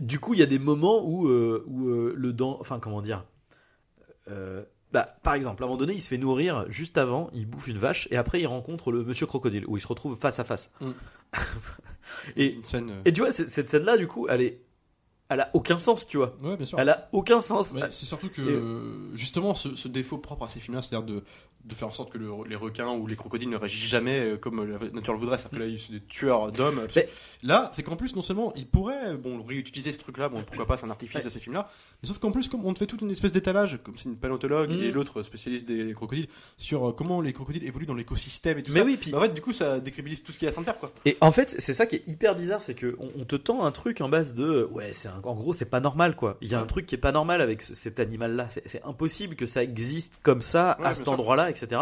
[0.00, 2.56] Du coup, il y a des moments où, euh, où euh, le dent.
[2.60, 3.24] Enfin, comment dire
[4.28, 7.46] Euh, bah, Par exemple, à un moment donné, il se fait nourrir juste avant, il
[7.46, 10.38] bouffe une vache, et après, il rencontre le monsieur crocodile, où il se retrouve face
[10.40, 10.70] à face.
[10.80, 10.90] Mm.
[12.36, 12.90] et, Une scène.
[12.90, 14.60] euh, et tu vois, cette scène-là, du coup, elle est.
[15.30, 16.34] Elle a aucun sens, tu vois.
[16.42, 16.78] Ouais, bien sûr.
[16.80, 17.74] Elle a aucun sens.
[17.74, 18.40] Mais c'est surtout que
[19.12, 21.22] Et- justement ce, ce défaut propre à ces films-là, c'est-à-dire de,
[21.64, 24.36] de faire en sorte que le- les requins ou les crocodiles ne réagissent jamais euh,
[24.38, 26.80] comme la nature le voudrait, c'est-à-dire que là ils sont des tueurs d'hommes.
[26.96, 27.08] Mais-
[27.42, 30.76] Là, c'est qu'en plus non seulement ils pourraient bon réutiliser ce truc-là, bon pourquoi pas,
[30.78, 31.24] c'est un artifice Ouais.
[31.24, 31.70] de ces films-là,
[32.02, 34.16] mais sauf qu'en plus comme on te fait toute une espèce d'étalage, comme c'est une
[34.16, 34.80] paléontologue Mhm.
[34.82, 38.72] et l'autre spécialiste des crocodiles sur euh, comment les crocodiles évoluent dans l'écosystème et tout
[38.72, 38.84] Mais ça.
[38.86, 40.62] oui, puis- Bah, en fait du coup ça décrédibilise tout ce qu'il est en train
[40.62, 40.90] de faire quoi.
[41.04, 43.64] Et en fait, c'est ça qui est hyper bizarre, c'est que on, on te tend
[43.66, 46.36] un truc en base de ouais, c'est un- en gros c'est pas normal quoi.
[46.40, 48.46] Il y a un truc qui est pas normal avec ce- cet animal-là.
[48.50, 51.80] C'est c'est impossible que ça existe comme ça Ouais, à cet endroit-là, etc.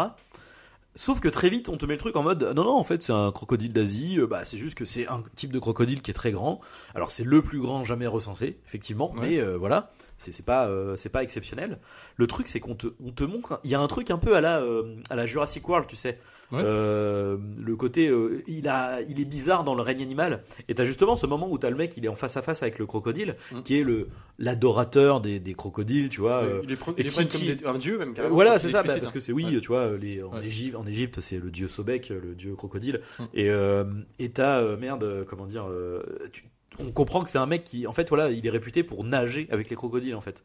[0.97, 3.01] Sauf que très vite, on te met le truc en mode non non en fait
[3.01, 4.19] c'est un crocodile d'Asie.
[4.19, 6.59] euh, Bah c'est juste que c'est un type de crocodile qui est très grand.
[6.95, 9.29] Alors c'est le plus grand jamais recensé, effectivement, Ouais.
[9.29, 11.77] mais euh, voilà, c'est pas euh, c'est pas exceptionnel.
[12.15, 14.35] Le truc c'est qu'on te on te montre, il y a un truc un peu
[14.35, 16.17] à la euh, à la Jurassic World, tu sais.
[16.51, 16.61] Ouais.
[16.63, 18.09] Le côté
[18.47, 21.57] il a il est bizarre dans le règne animal et t'as justement ce moment où
[21.57, 23.61] t'as le mec il est en face à face avec le crocodile Mm.
[23.63, 24.07] qui est le
[24.39, 27.77] l'adorateur des, des crocodiles tu vois il est, il est qui- comme qui- des- un
[27.77, 28.13] dieu même.
[28.13, 30.39] carrément, voilà c'est ça bah, explicite, parce que c'est oui tu vois les en.
[30.39, 33.01] Égypte en Égypte c'est le dieu Sobek le dieu crocodile.
[33.19, 33.23] Mm.
[33.33, 33.83] et euh,
[34.19, 37.63] et t'as euh, merde euh, comment dire euh, tu- on comprend que c'est un mec
[37.63, 40.43] qui en fait voilà il est réputé pour nager avec les crocodiles en fait.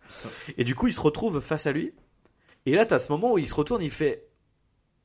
[0.56, 1.92] Et du coup il se retrouve face à lui.
[2.66, 4.28] Et là t'as ce moment où il se retourne il fait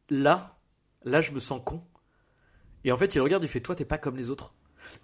[0.10, 0.58] là
[1.04, 1.82] là je me sens con.
[2.84, 4.54] Et en fait il regarde il fait toi t'es pas comme les autres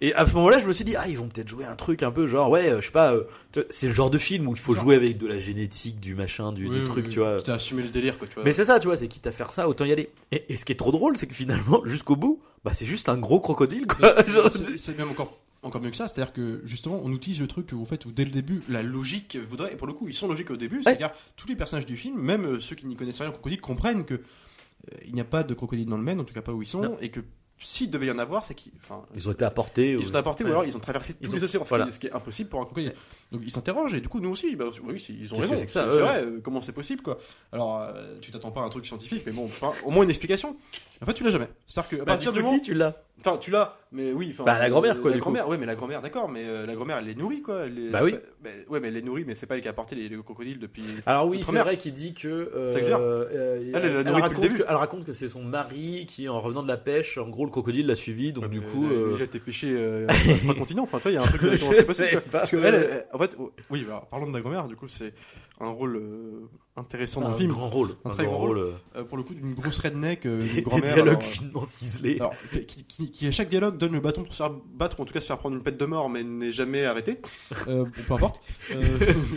[0.00, 2.02] et à ce moment-là, je me suis dit, ah, ils vont peut-être jouer un truc
[2.02, 3.24] un peu genre, ouais, euh, je sais pas, euh,
[3.70, 4.84] c'est le genre de film où il faut Genre.
[4.84, 7.38] jouer avec de la génétique, du machin, du, Oui, tu vois.
[7.48, 8.26] À assumer le délire quoi.
[8.28, 8.44] Tu vois.
[8.44, 10.10] Mais c'est ça, tu vois, c'est quitte à faire ça, autant y aller.
[10.32, 13.08] Et, et ce qui est trop drôle, c'est que finalement, jusqu'au bout, bah, c'est juste
[13.08, 14.14] un gros crocodile, quoi.
[14.78, 17.80] C'est- même encore, encore mieux que ça, c'est-à-dire que justement on utilise le truc où,
[17.80, 20.28] en fait, où dès le début la logique voudrait, et pour le coup ils sont
[20.28, 23.20] logiques au début, c'est-à-dire tous les personnages du film, même euh, ceux qui n'y connaissent
[23.20, 26.20] rien au crocodile, comprennent que euh, il n'y a pas de crocodile dans le Maine,
[26.20, 26.96] en tout cas pas où ils sont, Non.
[27.00, 27.20] et que
[27.58, 28.72] s'il devait y en avoir, c'est qu'ils.
[28.82, 29.92] Enfin, Ils ont été apportés.
[29.92, 30.50] Ils ou- sont apportés Ouais.
[30.50, 31.84] ou alors ils ont traversé Ils tous ont- les océans, ce, voilà.
[31.84, 32.94] qui est, ce qui est impossible pour un crocodile.
[33.32, 35.54] Donc ils s'interrogent, et du coup nous aussi, bah, oui, ils ont raison.
[35.56, 37.18] c'est ouais, vrai, euh, comment c'est possible quoi.
[37.52, 40.10] Alors euh, tu t'attends pas à un truc scientifique, mais bon, enfin, au moins une
[40.10, 40.56] explication.
[41.04, 41.48] En fait, tu l'as jamais.
[41.66, 42.96] C'est-à-dire que à Bah, partir du moment, si, tu l'as.
[43.20, 44.44] enfin, tu l'as, mais oui, enfin.
[44.44, 46.96] Bah, la grand-mère, quoi, La grand-mère, ouais, mais la grand-mère, d'accord, mais euh, la grand-mère,
[46.96, 47.66] elle les nourrit quoi.
[47.66, 48.12] elle les- Bah oui.
[48.12, 50.08] pas- bah, ouais, mais elle les nourrit, mais c'est pas elle qui a apporté les,
[50.08, 50.82] les crocodiles depuis.
[51.04, 52.26] Alors oui, c'est vrai qu'il dit que.
[52.28, 52.98] euh, C'est clair.
[53.00, 56.78] euh, Elle, raconte que, elle raconte que c'est son mari qui, en revenant de la
[56.78, 58.86] pêche, en gros, le crocodile l'a suivi, donc Ouais, du coup.
[58.90, 60.84] il a- euh, été pêché euh, à trois continents.
[60.84, 62.22] Enfin, tu vois, il y a un truc c'est possible.
[62.32, 64.68] Parce que elle, en fait, oh, oui, alors, parlons de la grand-mère.
[64.68, 65.12] Du coup, c'est
[65.60, 67.50] un rôle euh, intéressant dans le film.
[67.50, 67.90] grand rôle.
[68.04, 68.58] Un Un, très grand grand rôle.
[68.58, 71.64] euh, euh, pour le coup d'une grosse redneck, euh, des, des dialogues alors, euh, finement
[71.64, 72.16] ciselés.
[72.18, 72.34] alors,
[72.66, 75.04] qui, qui- qui, à chaque dialogue donne le bâton pour se faire battre ou en
[75.06, 77.20] tout cas se faire prendre une pète de mort mais n'est jamais arrêté.
[77.68, 78.40] Euh, peu importe.
[78.74, 78.82] Euh,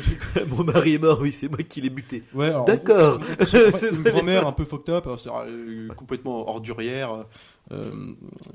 [0.49, 2.23] Mon mari est mort, oui, c'est moi qui l'ai buté.
[2.33, 3.19] ouais, alors, D'accord.
[3.93, 7.25] une grand-mère un peu fucked up, alors, c'est, Euh, complètement ordurière.
[7.71, 8.13] Euh,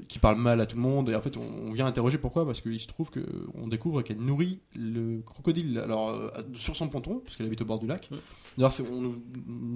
[0.08, 2.46] qui parle mal à tout le monde et en fait on, on vient interroger pourquoi?
[2.46, 3.20] Parce qu'il se trouve que
[3.54, 7.66] on découvre qu'elle nourrit le crocodile alors euh, sur son ponton parce qu'elle habite au
[7.66, 8.08] bord du lac.
[8.56, 9.22] D'ailleurs on nous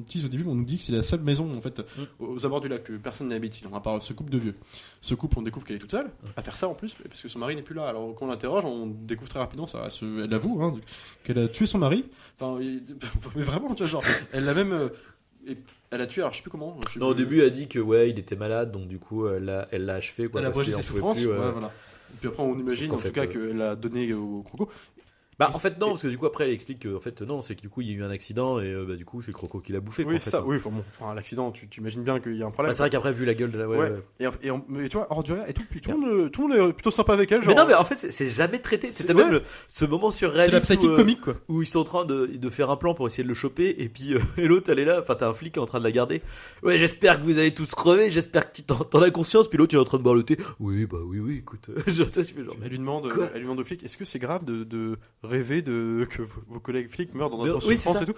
[0.09, 1.83] tease au début on nous dit que c'est la seule maison en fait
[2.19, 3.75] aux abords du lac que personne n'habite sinon.
[3.75, 4.55] à part ce couple de vieux.
[5.01, 7.29] Ce couple on découvre qu'elle est toute seule À faire ça en plus, parce que
[7.29, 7.89] son mari n'est plus là.
[7.89, 10.75] Alors qu'on l'interroge, on découvre très rapidement, ça, elle avoue, hein,
[11.25, 12.05] qu'elle a tué son mari.
[12.41, 12.59] Enfin,
[13.35, 14.89] vraiment, tu vois, genre, elle l'a même, euh,
[15.47, 15.57] et-
[15.91, 16.21] elle a tué.
[16.23, 16.79] Alors je sais plus comment.
[16.89, 17.25] je sais Non, au plus.
[17.25, 19.85] début, elle a dit que ouais, il était malade, donc du coup, elle l'a, elle
[19.87, 20.29] l'a achevé.
[20.29, 21.19] Quoi, elle a parce abrégé qu'il ses en souffrances.
[21.19, 21.39] plus, ouais.
[21.39, 21.67] ouais, voilà.
[21.69, 24.43] Et puis après, on imagine qu'en en fait, tout cas euh, qu'elle a donné au
[24.43, 24.69] croco.
[25.39, 27.43] Bah en fait non parce que du coup après elle explique que en fait non
[27.43, 29.21] c'est que du coup il y a eu un accident et euh, bah, du coup
[29.21, 30.03] c'est le croco qui l'a bouffé.
[30.05, 30.39] quoi, Oui, en c'est fait, ça.
[30.39, 30.45] hein.
[30.47, 32.71] Oui, enfin, bon, enfin, l'accident, tu t'imagines bien qu'il y a un problème.
[32.71, 33.91] Bah, c'est vrai qu'après vu la gueule de la ouais, Ouais.
[33.91, 34.03] ouais.
[34.21, 35.99] Et, en- et, en- mais tu vois, hors du rien et tout, puis tout, le
[35.99, 37.43] monde, tout le monde est plutôt sympa avec elle.
[37.43, 38.93] Genre, Mais non mais en fait c'est- c'est jamais traité.
[38.93, 39.33] C'est- C'était même ouais.
[39.35, 41.35] le- ce moment C'est la surréaliste psychique où, euh, comique quoi.
[41.49, 43.75] où ils sont en train de, de faire un plan pour essayer de le choper
[43.79, 45.01] et puis euh, et l'autre elle est là.
[45.03, 46.23] Enfin t'as un flic qui est en train de la garder.
[46.63, 48.11] Ouais j'espère que vous allez tous crever.
[48.11, 49.49] J'espère que tu t'en t'en as conscience.
[49.49, 50.39] Puis l'autre il est en train de boire le thé.
[50.61, 51.69] Oui bah oui oui écoute.
[51.87, 54.05] Genre, tu fais genre, Elle lui demande, Quoi elle lui demande au flic, est-ce que
[54.07, 58.03] c'est grave de, de rêver de que vos, collègues flics meurent dans notre oui, ça.
[58.03, 58.15] et tout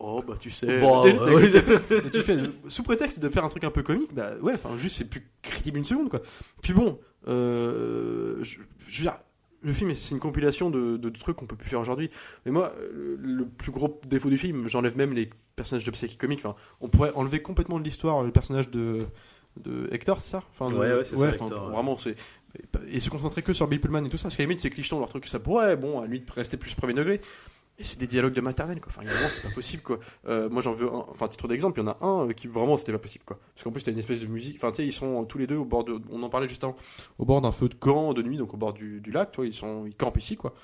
[0.00, 0.78] Oh bah tu sais.
[0.80, 2.38] Bon, ouais, et tu fais
[2.68, 5.26] sous prétexte de faire un truc un peu comique, bah ouais, enfin juste c'est plus
[5.42, 6.20] crédible une seconde quoi.
[6.62, 8.56] Puis bon, euh, je,
[8.88, 9.16] je veux dire,
[9.62, 12.10] le film c'est une compilation de, de trucs qu'on peut plus faire aujourd'hui.
[12.44, 16.20] Mais moi, le, le plus gros défaut du film, j'enlève même les personnages de psychique
[16.20, 16.40] comique.
[16.44, 19.06] Enfin, on pourrait enlever complètement de l'histoire le personnage de
[19.62, 21.72] de Hector, c'est ça enfin, de- Ouais, ouais, c'est ça, enfin, Hector, ouais.
[21.72, 22.16] Vraiment, c'est
[22.88, 24.24] et se concentrer que sur Bill Pullman et tout ça.
[24.24, 26.56] Parce qu'à la limite, c'est clichton leur truc, ça pourrait, bon, à lui de rester
[26.56, 27.20] plus premier degré.
[27.80, 28.92] Et c'est des dialogues de maternelle, quoi.
[28.96, 29.98] Enfin, moment, c'est pas possible, quoi.
[30.28, 32.46] Euh, moi, j'en veux un, enfin, titre d'exemple, il y en a un euh, qui
[32.46, 33.40] vraiment, c'était pas possible, quoi.
[33.52, 35.48] Parce qu'en plus, t'as une espèce de musique, enfin, tu sais, ils sont tous les
[35.48, 36.76] deux au bord de, on en parlait juste avant,
[37.18, 39.44] au bord d'un feu de camp de nuit, donc au bord du, du lac, toi,
[39.44, 40.54] ils sont, ils campent ici, quoi.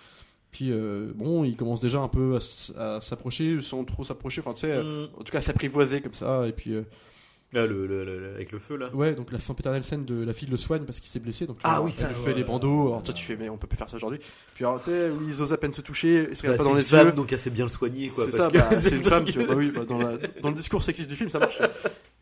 [0.52, 2.38] Puis, euh, bon, ils commencent déjà un peu
[2.78, 5.20] à, s'approcher, sans trop s'approcher, enfin, tu sais, euh, Mm.
[5.20, 6.76] en tout cas, s'apprivoiser comme ça, et puis,
[7.52, 8.94] Là, le, le- le- le- avec le feu là.
[8.94, 11.46] Ouais, donc la sempiternelle scène de la fille le soigne parce qu'il s'est blessé.
[11.48, 12.44] Donc Ah euh, oui, elle ça, lui ouais, fait les ouais.
[12.46, 12.86] bandeaux.
[12.88, 14.20] alors toi, tu fais, mais on peut plus faire ça aujourd'hui.
[14.54, 16.62] Puis, alors, tu sais, où ils osent à peine se toucher, ils se Bah, pas
[16.62, 17.12] dans les femme yeux.
[17.12, 18.24] donc elle sait bien le soigner quoi.
[18.26, 19.48] C'est ça, que- bah, c'est une femme, tu vois.
[19.48, 21.60] Bah oui, bah, dans, la- dans le discours sexiste du film, ça marche.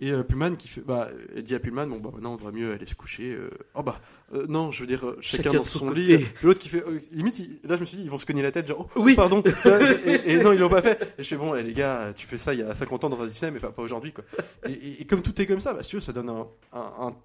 [0.01, 2.53] Et euh, Pullman qui fait, bah, elle dit à Pullman, bon, bah, maintenant, on devrait
[2.53, 3.31] mieux aller se coucher.
[3.35, 4.01] euh, oh, bah,
[4.35, 6.01] euh, non, je veux dire, euh, chacun, dans son, côté.
[6.19, 6.25] lit.
[6.43, 8.43] L'autre qui fait, euh, limite, il- là, je me suis dit, ils vont se cogner
[8.43, 9.15] la tête, genre, oh, Oui.
[9.15, 9.43] pardon.
[10.07, 11.15] Et, et non, ils l'ont pas fait.
[11.19, 13.09] Et je fais, bon, eh, les gars, tu fais ça il y a 50 ans
[13.09, 14.25] dans un Disney, mais pas, pas aujourd'hui, quoi.
[14.67, 16.47] Et, et- et comme tout est comme ça, bah, si tu veux, ça donne un,
[16.73, 17.17] un, un,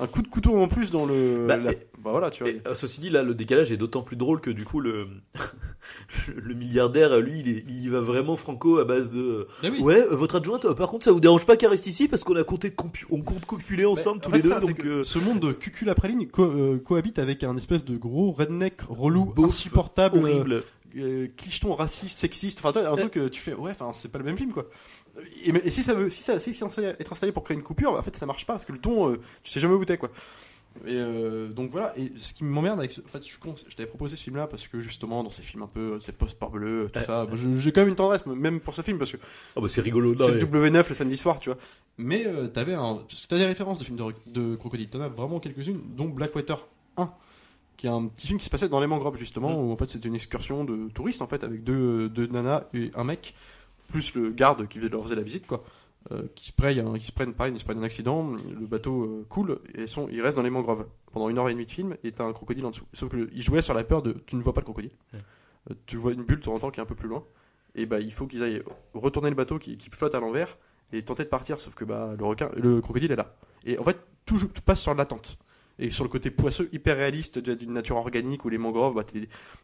[0.00, 1.46] un coup de couteau en plus dans le.
[1.46, 2.52] Bah, la- et- bah, voilà, tu vois.
[2.52, 5.06] Et, euh, ceci dit, là, le décalage est d'autant plus drôle que du coup, le,
[6.34, 9.46] le milliardaire, lui, il, est- il va vraiment franco à base de.
[9.62, 9.80] Ah oui.
[9.80, 12.24] Ouais, euh, votre adjointe, euh, par contre, ça vous dérange pas qu'elle reste ici parce
[12.24, 14.84] qu'on a compté compu- on compte copuler ensemble tous en fait, les deux, ça, donc.
[14.84, 18.32] euh, ce monde de cucul après ligne co- euh, cohabite avec un espèce de gros
[18.32, 20.62] redneck relou, Beauf, insupportable, horrible.
[20.96, 22.58] Euh, clicheton, raciste, sexiste.
[22.60, 24.66] Enfin, toi, un truc que tu fais, ouais, enfin, c'est pas le même film, quoi.
[25.44, 27.92] Et, si ça veut, si ça, si c'est censé être installé pour créer une coupure,
[27.92, 29.98] en fait, ça marche pas parce que le ton, euh, tu sais jamais où t'es,
[29.98, 30.10] quoi.
[30.86, 31.92] Et euh, donc voilà.
[31.98, 33.00] Et ce qui m'emmerde avec, ce...
[33.02, 35.42] en fait, je suis con, je t'avais proposé ce film-là parce que justement, dans ces
[35.42, 37.04] films un peu, c'est post bleu, tout Ouais.
[37.04, 37.26] ça,
[37.58, 39.18] j'ai quand même une tendresse, même pour ce film, parce que
[39.54, 40.14] Ah bah c'est rigolo.
[40.16, 41.58] c'est mais- le W9 le samedi soir, tu vois.
[41.98, 43.02] Mais euh, t'avais un.
[43.06, 44.88] Parce que t'as des références de films de, de crocodile.
[44.88, 47.12] T'en as vraiment quelques-unes, dont Blackwater 1,
[47.82, 49.56] qui est un petit film qui se passait dans les mangroves justement, Mm.
[49.66, 52.92] où en fait c'était une excursion de touristes en fait avec deux, deux nanas et
[52.94, 53.34] un mec,
[53.88, 55.64] plus le garde qui leur faisait la visite quoi.
[56.12, 59.02] euh, qui se prennent, qui se prennent pareil, ils se prennent un accident, le bateau
[59.04, 61.70] euh, coule et sont, ils restent dans les mangroves pendant une heure et demie de
[61.72, 62.86] film et t'as un crocodile en dessous.
[62.92, 64.92] Sauf que le- ils jouaient sur la peur de tu ne vois pas le crocodile,
[65.12, 65.18] Ouais.
[65.70, 67.24] Euh, tu vois une bulle de temps en temps qui est un peu plus loin
[67.74, 68.62] et bah il faut qu'ils aillent
[68.94, 70.56] retourner le bateau qui, qui flotte à l'envers
[70.92, 73.34] et tenter de partir sauf que bah le requin, le crocodile est là.
[73.64, 75.36] Et en fait tout, tout passe sur l'attente.
[75.84, 79.02] Et sur le côté poisseux, hyper réaliste d'une nature organique où les mangroves, bah,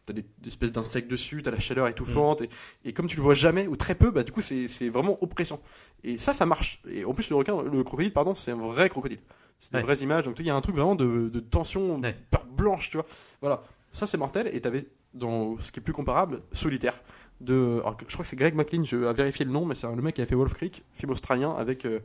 [0.05, 2.49] t'as des, espèces d'insectes dessus, t'as la chaleur étouffante, et,
[2.83, 5.61] et comme tu le vois jamais ou très peu, bah, du coup, c'est vraiment oppressant.
[6.03, 6.81] Et ça, ça marche.
[6.91, 9.19] Et en plus, le requin, le crocodile, pardon, c'est un vrai crocodile.
[9.59, 9.83] C'est des Ouais.
[9.83, 12.11] vraies images, donc il y a un truc vraiment de, de tension, Ouais.
[12.11, 13.05] de peur blanche, tu vois.
[13.41, 13.63] Voilà.
[13.91, 17.01] Ça, c'est mortel, et t'avais, dans ce qui est plus comparable, Solitaire.
[17.39, 19.87] De, alors, je crois que c'est Greg McLean, je vais vérifier le nom, mais c'est
[19.87, 22.01] le mec qui a fait Wolf Creek, film australien, avec euh,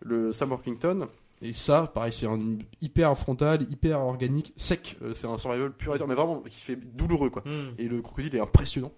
[0.00, 1.08] le Sam Workington,
[1.40, 2.40] Et ça, pareil, c'est un
[2.82, 4.96] hyper frontal, hyper organique, sec.
[5.02, 7.42] Euh, c'est un survival pur et dur, mais vraiment qui fait douloureux quoi.
[7.46, 7.74] Hmm.
[7.78, 8.92] Et le crocodile est impressionnant.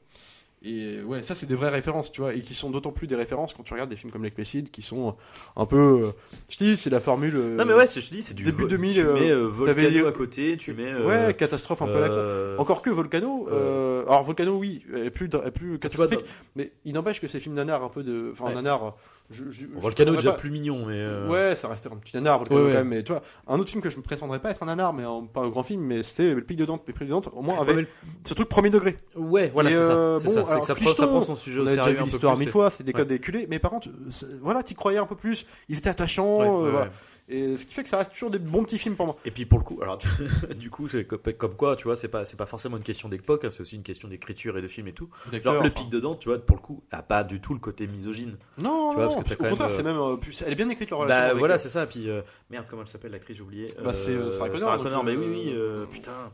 [0.63, 3.15] Et ouais, ça c'est des vraies références, tu vois, et qui sont d'autant plus des
[3.15, 5.17] références quand tu regardes des films comme Lake Placid, qui sont
[5.57, 6.11] un peu, euh,
[6.51, 7.35] je te dis, c'est la formule.
[7.35, 9.31] euh, Non mais ouais, je te dis, c'est du début vo- 2000, Tu euh, mets
[9.31, 10.93] euh, Volcano les- à côté, tu mets.
[10.93, 15.31] euh, ouais, catastrophe un peu euh, Encore que Volcano, euh, alors Volcano oui, est plus,
[15.33, 16.27] est plus catastrophique,
[16.57, 18.55] mais il n'empêche que ces films nanar un peu de, enfin Ouais.
[18.55, 18.97] nanar.
[19.33, 20.95] Je, je, Volcano est déjà pas- plus mignon, mais.
[20.99, 22.73] euh, Ouais, ça restait un petit nanar, Volcano Ouais, ouais.
[22.73, 22.89] quand même.
[22.89, 25.05] Mais tu vois, un autre film que je me prétendrais pas être un nanar, mais
[25.05, 26.83] un- pas un grand film, mais c'est Le Pic de Dante.
[26.87, 27.87] Le Pic de Dante, au moins Ouais, avec mais-
[28.25, 28.97] ce truc premier degré.
[29.15, 29.93] Ouais, voilà, c'est ça.
[29.93, 31.77] euh, C'est bon, ça, alors, que ça prend, clicheton, ça prend son sujet On a
[31.77, 32.99] déjà vu l'histoire mille fois, c'est des Ouais.
[32.99, 36.41] codes déculés, mais par contre, c'est- voilà, t'y croyais un peu plus, ils étaient attachants,
[36.41, 36.91] Ouais, euh, ouais, voilà.
[37.31, 39.17] Et ce qui fait que ça reste toujours des bons petits films pour moi.
[39.25, 39.99] Et puis pour le coup, alors
[40.57, 43.45] du coup, c'est comme, quoi, tu vois, c'est pas c'est pas forcément une question d'époque,
[43.45, 45.09] hein, c'est aussi une question d'écriture et de film et tout.
[45.43, 47.87] Genre le pic dedans, tu vois, pour le coup, a pas du tout le côté
[47.87, 48.37] misogyne.
[48.59, 50.43] Non, Tu vois, parce non, que t'as au quand contraire, même, c'est même euh, plus,
[50.43, 51.29] elle est bien écrite leur relation.
[51.29, 51.87] Bah voilà, euh, c'est ça.
[51.87, 53.69] Puis euh, merde, comment elle s'appelle l'actrice, j'ai oublié.
[53.83, 56.33] Bah, c'est, euh, Sarah Connor, donc, Connor, mais oui, euh, oui, euh, putain.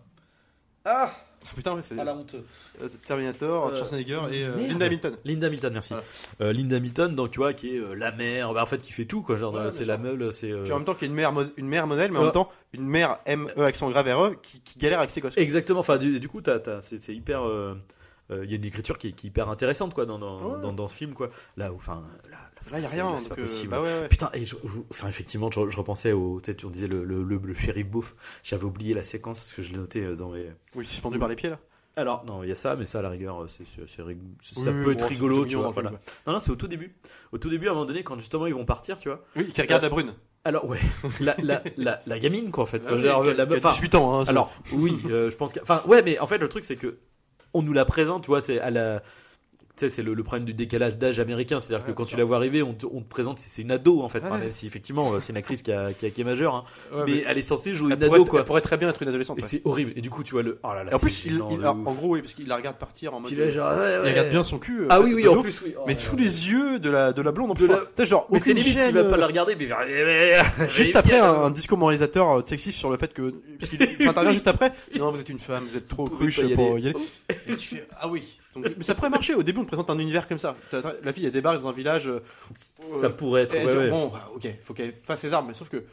[0.85, 1.13] Ah,
[1.55, 2.35] Putain, ouais, c'est ah la honte.
[2.83, 4.55] euh, Terminator, Euh, Schwarzenegger et euh.
[4.57, 5.17] Linda Hamilton.
[5.25, 5.95] Linda Hamilton, merci.
[6.41, 8.93] Euh, Linda Hamilton, donc tu vois, qui est euh, la mère, bah, en fait, qui
[8.93, 9.37] fait tout, quoi.
[9.37, 9.87] Genre, Ouais, bien c'est sûr.
[9.87, 10.51] la meule, c'est.
[10.51, 12.27] euh, Puis en même temps, qui est une mère, une mère modèle, mais en Ouais.
[12.27, 15.37] même temps, une mère M-E accent grave R-E qui, qui galère avec ses gosses.
[15.37, 15.81] Exactement.
[15.81, 17.43] Enfin, du, du coup, t'as, t'as- c'est, c'est hyper.
[17.47, 17.75] euh,
[18.31, 20.41] euh, il y a une écriture qui est, qui est hyper intéressante quoi dans dans,
[20.55, 20.61] Ouais.
[20.63, 21.31] dans, dans ce film quoi.
[21.57, 22.37] Là enfin là,
[22.73, 23.13] Là, il y a rien.
[23.13, 23.71] là, c'est pas euh, possible.
[23.71, 24.09] Bah ouais, ouais.
[24.09, 27.05] Putain, et je, je- enfin effectivement, je, je repensais au, tu sais, on disait le,
[27.05, 28.17] le, le, le shérif beauf.
[28.43, 30.47] J'avais oublié la séquence parce que je l'ai noté euh, dans mes.
[30.75, 31.61] Oui, suspendu par les pieds là.
[31.99, 34.19] Alors non, il y a ça, mais ça à la rigueur, c'est, c'est, c'est rig-
[34.41, 35.71] ça Oui, peut être rigolo, tu vois.
[35.71, 35.93] Voilà.
[36.27, 36.95] Non, non, c'est au tout début.
[37.33, 39.25] Au tout début, à un moment donné, quand justement ils vont partir, tu vois.
[39.37, 40.13] Oui, qui regarde la brune.
[40.45, 40.79] Alors ouais,
[41.21, 42.83] la, la, la, la gamine quoi en fait.
[42.87, 44.21] Ah Enfin, la a meuf- enfin, 18 ans.
[44.21, 46.77] Hein, alors oui, euh, je pense que, enfin ouais, mais en fait le truc c'est
[46.77, 46.99] que
[47.55, 49.03] on nous la présente, tu vois, c'est à la
[49.81, 51.61] sais, c'est le, le problème du décalage d'âge américain.
[51.61, 54.03] C'est-à-dire que quand tu la vois arriver, on te, on te présente, c'est une ado
[54.03, 54.23] en fait.
[54.25, 56.55] Enfin, même si effectivement, euh, c'est une actrice qui, a, qui, a- qui est majeure.
[56.55, 56.65] hein.
[56.93, 58.41] Ouais, mais, mais elle est censée jouer une ado quoi.
[58.41, 59.39] elle pourrait très bien être une adolescente.
[59.39, 59.93] Et c'est horrible.
[59.97, 60.59] Et du coup, tu vois le.
[60.63, 60.93] Oh là là.
[60.93, 63.33] Et en plus, il, il- en gros, oui, parce qu'il la regarde partir en mode.
[63.33, 63.73] Genre,
[64.05, 64.83] il regarde bien son cul.
[64.83, 65.75] euh, Ah oui, oui, en plus, oui.
[65.79, 67.51] Oh Mais sous les yeux de la, de la blonde.
[67.51, 69.57] En plus, la- genre Mais c'est limite, il va pas euh, la regarder.
[69.57, 69.67] Mais...
[70.71, 74.33] Juste après un, discours moralisateur euh, sexiste sur le fait que parce qu'il il intervient
[74.33, 76.97] juste après non vous êtes une femme vous êtes trop cruche pour y aller
[77.47, 78.23] tu fais ah oui
[78.57, 80.57] Donc, mais ça pourrait marcher au début on te présente un univers comme ça
[81.03, 82.21] la fille elle débarque dans un village euh,
[82.85, 83.55] Ça pourrait être.
[83.55, 83.91] et ouais, ouais.
[83.91, 85.85] bon bah, ok faut qu'elle fasse ses armes mais sauf que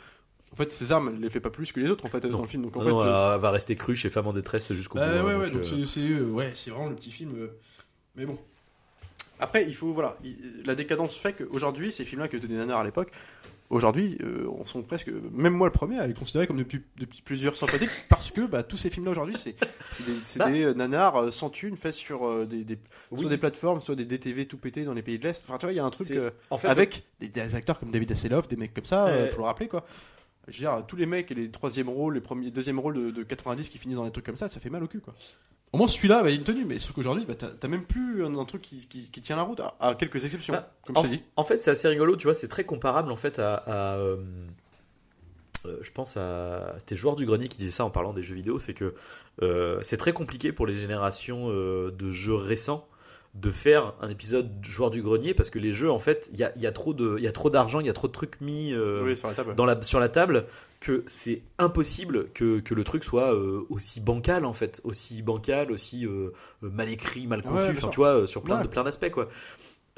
[0.52, 2.32] en fait ses armes elle les fait pas plus que les autres en fait Non.
[2.32, 4.28] dans le film donc en Non, fait non, euh, elle va rester crue chez Femme
[4.28, 5.06] en détresse jusqu'au bout.
[5.06, 7.12] Bah, hein, ouais, ouais, donc, donc euh, c'est- c'est euh, ouais, c'est vraiment le petit
[7.12, 7.34] film.
[7.36, 7.48] euh,
[8.16, 8.38] Mais bon.
[9.40, 12.80] Après, il faut voilà, il- la décadence fait qu'aujourd'hui, ces films-là qui étaient des nanars
[12.80, 13.12] à l'époque,
[13.74, 17.22] aujourd'hui, euh, on sont presque, même moi le premier, à les considérer comme depuis, depuis
[17.22, 19.56] plusieurs sympathiques, parce que bah, tous ces films-là aujourd'hui, c'est
[20.06, 20.50] des, Bah.
[20.52, 22.78] des, euh, nanars euh, sans thunes faits sur euh, des, des-
[23.12, 23.20] Oui.
[23.22, 25.44] soit des plateformes, soit des DTV tout pétés dans les pays de l'Est.
[25.48, 27.56] Enfin, tu vois, il y a un truc C'est- euh, en fait, avec des, des
[27.56, 29.86] acteurs comme David Hasselhoff, des mecs comme ça, euh, faut le rappeler quoi.
[30.48, 33.12] Je veux dire, tous les mecs et les troisième rôles, les premiers, deuxième rôles de,
[33.12, 35.14] de 90 qui finissent dans des trucs comme ça, ça fait mal au cul quoi.
[35.72, 38.24] Au moins celui-là, bah, il a une tenue, mais sauf qu'aujourd'hui, bah, t'as même plus
[38.24, 40.98] un, un truc qui, qui- qui tient la route, à, à quelques exceptions, Bah, comme
[40.98, 41.24] en, je t'ai dit.
[41.36, 43.56] en fait, c'est assez rigolo, tu vois, c'est très comparable en fait à.
[43.56, 44.18] à, euh,
[45.66, 46.76] euh, je pense à.
[46.78, 48.94] C'était Joueur du Grenier qui disait ça en parlant des jeux vidéo, c'est que
[49.42, 52.88] euh, c'est très compliqué pour les générations euh, de jeux récents
[53.34, 56.44] de faire un épisode Joueur du Grenier parce que les jeux, en fait, il y
[56.44, 58.12] a, y a trop de- il y a trop d'argent, il y a trop de
[58.14, 58.74] trucs mis.
[58.74, 59.56] euh, Oui, sur la table.
[59.56, 60.46] dans la, sur la table
[60.80, 65.72] que c'est impossible que, que le truc soit euh, aussi bancal en fait, aussi bancal,
[65.72, 66.30] aussi euh,
[66.62, 68.64] mal écrit, mal conçu, enfin tu vois, sur plein, Ouais.
[68.64, 69.30] de, plein d'aspects quoi.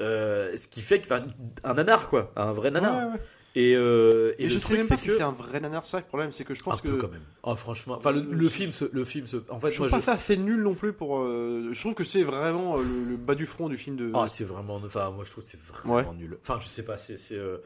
[0.00, 1.26] Ce qui fait enfin,
[1.64, 3.12] un nanar quoi, un vrai nanar.
[3.12, 3.20] Ouais.
[3.58, 5.60] Et, euh, et Et le je sais truc même pas si que c'est un vrai
[5.60, 7.22] nanar ça le problème, c'est que je pense un peu que quand même.
[7.42, 9.88] Oh, franchement, enfin le, le film, se, le film, se, en fait, je moi trouve
[9.88, 11.18] je, pas ça assez nul non plus pour.
[11.20, 14.12] euh, je trouve que c'est vraiment euh, le, le bas du front du film de.
[14.14, 14.76] Ah, c'est vraiment.
[14.84, 16.36] Enfin, moi, je trouve que c'est vraiment nul.
[16.42, 17.16] Enfin, je sais pas, c'est.
[17.16, 17.56] c'est, euh,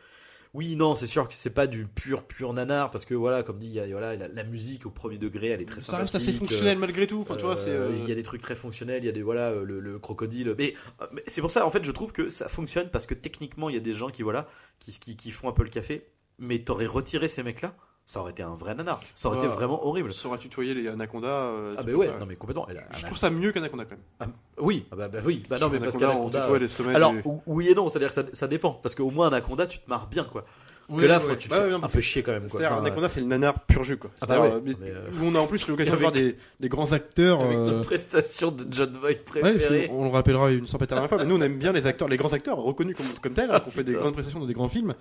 [0.53, 3.59] Oui, non, c'est sûr que c'est pas du pur, pur nanar, parce que voilà, comme
[3.59, 5.96] dit, il y a, voilà, la, la musique au premier degré, elle est très ça
[5.96, 7.20] reste assez fonctionnel malgré tout.
[7.20, 7.70] Enfin, tu vois, c'est.
[7.70, 9.64] euh, euh, Il y a des trucs très fonctionnels, il y a des voilà euh,
[9.64, 10.55] le, le crocodile.
[10.59, 13.14] Mais, euh, mais c'est pour ça, en fait, je trouve que ça fonctionne parce que
[13.14, 14.48] techniquement, il y a des gens qui voilà
[14.80, 16.09] qui, qui, qui font un peu le café.
[16.42, 17.76] Mais t'aurais retiré ces mecs-là,
[18.11, 18.98] ça aurait été un vrai nanar.
[19.14, 19.44] Ça aurait Ouais.
[19.44, 20.12] été vraiment horrible.
[20.12, 21.28] Ça aurait tutoyé les Anaconda.
[21.28, 22.66] euh, Ah bah ouais, ça, non mais complètement.
[22.90, 24.00] Je trouve ça mieux qu'Anaconda quand même.
[24.18, 24.26] ah,
[24.58, 25.44] oui, ah bah, bah oui.
[25.48, 26.40] Bah non mais parce qu'Anaconda, on qu'Anaconda.
[26.40, 26.94] tutoie les sommets.
[26.96, 29.78] Alors du- oui et non, c'est-à-dire que ça, ça dépend parce qu'au moins Anaconda tu
[29.78, 30.44] te marres bien quoi.
[30.88, 31.36] Ouais, que là ouais.
[31.36, 32.58] tu te Ouais, fais ouais, non, un peu chier quand même quoi.
[32.58, 34.11] C'est-à-dire, Enfin, Anaconda, c'est le nanar pur jus quoi.
[34.22, 36.68] Ah bah ouais, mais- mais, euh, on a en plus l'occasion de voir des, des
[36.68, 37.40] grands acteurs.
[37.42, 39.14] avec euh, notre prestation de John Voight Ouais,
[39.54, 39.86] préférée.
[39.86, 42.08] qu'on- on le rappellera une pétale dernière fois, mais nous on aime bien les acteurs,
[42.08, 44.46] les grands acteurs reconnus comme, comme tels, hein, qui ont fait des grandes prestations dans
[44.46, 44.94] des grands films, euh,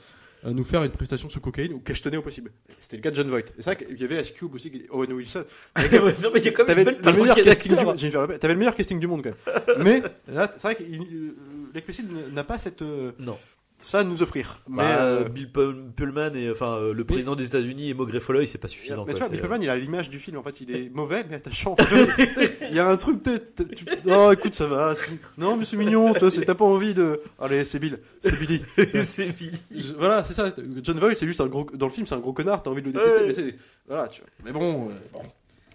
[0.43, 2.51] nous faire une prestation sous cocaïne ou cachetonner au possible.
[2.79, 3.39] C'était le cas de John Voight.
[3.39, 5.43] Et c'est vrai qu'il y avait Ice Cube aussi, Owen Wilson.
[6.23, 8.39] Non mais il y a quand même T'avais une belle le meilleur casting du monde.
[8.39, 9.83] T'avais le meilleur casting du monde quand même.
[9.83, 11.35] mais là, c'est vrai que euh,
[11.73, 13.37] l'explicite n'a pas cette euh, Non.
[13.79, 14.61] Ça à nous offrir.
[14.69, 18.19] Mais, Bah, euh, Bill Pull- Pullman et enfin euh, le président des États-Unis et Maugrey
[18.19, 19.05] Folloy, c'est pas suffisant.
[19.05, 20.37] mais tu quoi, vois, c'est, Bill euh, Pullman, il a l'image du film.
[20.37, 21.75] En fait, il est mauvais, mais attachant.
[22.69, 23.23] il y a un truc.
[23.23, 24.93] t'es- t'es- tu- Oh, écoute, ça va.
[25.37, 26.13] Non, mais c'est mignon.
[26.13, 27.19] T'as pas envie de.
[27.39, 27.99] Allez, c'est Bill.
[28.21, 28.61] C'est Billy.
[29.03, 29.51] c'est fini.
[29.75, 30.53] Je- Voilà, c'est ça.
[30.83, 31.65] John Voight, c'est juste un gros.
[31.73, 32.61] Dans le film, c'est un gros connard.
[32.63, 33.19] T'as envie de le détester.
[33.21, 33.27] Ouais.
[33.27, 33.55] Mais c'est.
[33.87, 34.29] Voilà, tu vois.
[34.45, 35.21] Mais bon, euh, bon.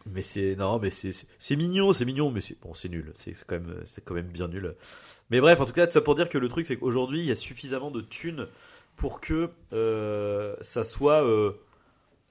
[0.07, 3.13] Mais c'est non, mais c'est mignon, c'est mignon, mais c'est bon, c'est nul.
[3.15, 4.75] C'est c'est quand même c'est quand même bien nul.
[5.31, 7.27] Mais bref, en tout cas, tout ça pour dire que le truc, c'est qu'aujourd'hui, il
[7.27, 8.47] y a suffisamment de thunes
[8.97, 11.53] pour que euh, ça soit euh,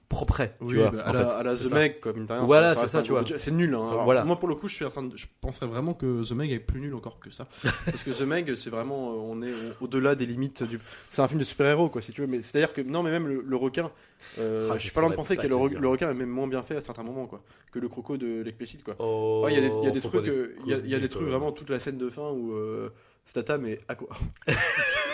[0.08, 0.42] propre.
[0.44, 1.72] Tu Oui, vois, bah, à, la, à The.
[1.72, 3.24] Meg, comme une dernière, Voilà, c'est ça, tu vois.
[3.36, 3.74] C'est nul.
[3.74, 3.88] Hein.
[3.90, 4.24] Alors, Voilà.
[4.24, 5.16] Moi, pour le coup, je suis en train de.
[5.16, 7.46] Je penserais vraiment que The Meg est plus nul encore que ça.
[7.62, 9.10] Parce que The Meg, c'est vraiment.
[9.12, 10.78] euh, On est au- au-delà des limites du.
[11.10, 12.26] C'est un film de super-héros, quoi, si tu veux.
[12.26, 12.80] Mais c'est-à-dire que.
[12.80, 13.90] Non, mais même le, le requin.
[14.38, 16.46] euh, Ah, je suis pas loin de penser que le, le requin est même moins
[16.48, 17.42] bien fait à certains moments, quoi.
[17.72, 18.94] Que le croco de l'explicite, quoi.
[18.98, 20.24] Oh, Il y a des, il y a des trucs,
[20.64, 22.52] il y a, il y a des trucs vraiment toute la scène de fin où
[22.52, 22.90] euh,
[23.24, 24.08] Statham est à quoi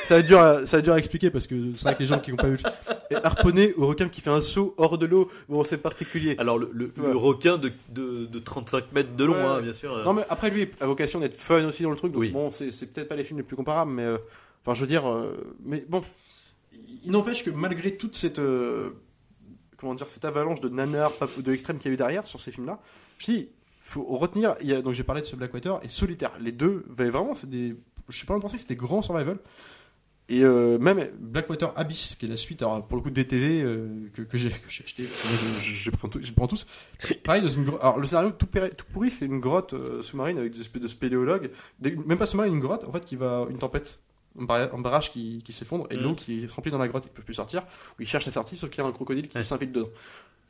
[0.05, 1.95] Ça va être dur, à, ça va être dur à expliquer parce que c'est vrai
[1.95, 2.59] que les gens qui n'ont pas vu
[3.11, 5.31] est harponné au requin qui fait un saut hors de l'eau.
[5.49, 6.35] Bon, c'est particulier.
[6.39, 7.11] Alors le, le, Ouais.
[7.11, 9.41] le requin de, de, de 35 mètres de long, Ouais.
[9.47, 9.97] hein, bien sûr.
[10.05, 12.13] Non, mais après lui a vocation d'être fun aussi dans le truc.
[12.13, 12.31] Donc Oui.
[12.31, 14.19] bon, c'est peut-être pas les films les plus comparables, mais euh,
[14.65, 16.03] enfin, je veux dire, euh, mais bon,
[17.05, 18.91] il n'empêche que malgré toute cette euh,
[19.77, 22.41] comment dire cette avalanche de nanars, pas- de extrêmes qu'il y a eu derrière sur
[22.41, 22.81] ces films-là,
[23.19, 23.49] je dis,
[23.83, 26.33] faut retenir, il y a, donc j'ai parlé de ce Blackwater et Solitaire.
[26.41, 27.75] Les deux, vraiment, c'est des,
[28.11, 29.39] je sais pas c'est des grands survival.
[30.33, 33.63] Et euh, même Blackwater Abyss, qui est la suite, alors pour le coup de DTV
[33.63, 36.69] euh, que, que j'ai acheté, je, je, je prends tout- je prends tous.
[37.25, 37.67] Pareil dans une.
[37.81, 40.83] Alors le scénario tout, péri- tout pourri, c'est une grotte euh, sous-marine avec des espèces
[40.83, 41.51] de spéléologues,
[41.81, 43.99] Des- même pas sous-marine, une grotte en fait qui va une tempête,
[44.39, 46.03] un, barra- un barrage qui, qui s'effondre et Mhm.
[46.03, 47.63] l'eau qui est remplie dans la grotte, ils peuvent plus sortir.
[47.99, 49.89] Où ils cherchent la sortie, sauf qu'il y a un crocodile qui s'infiltre dedans.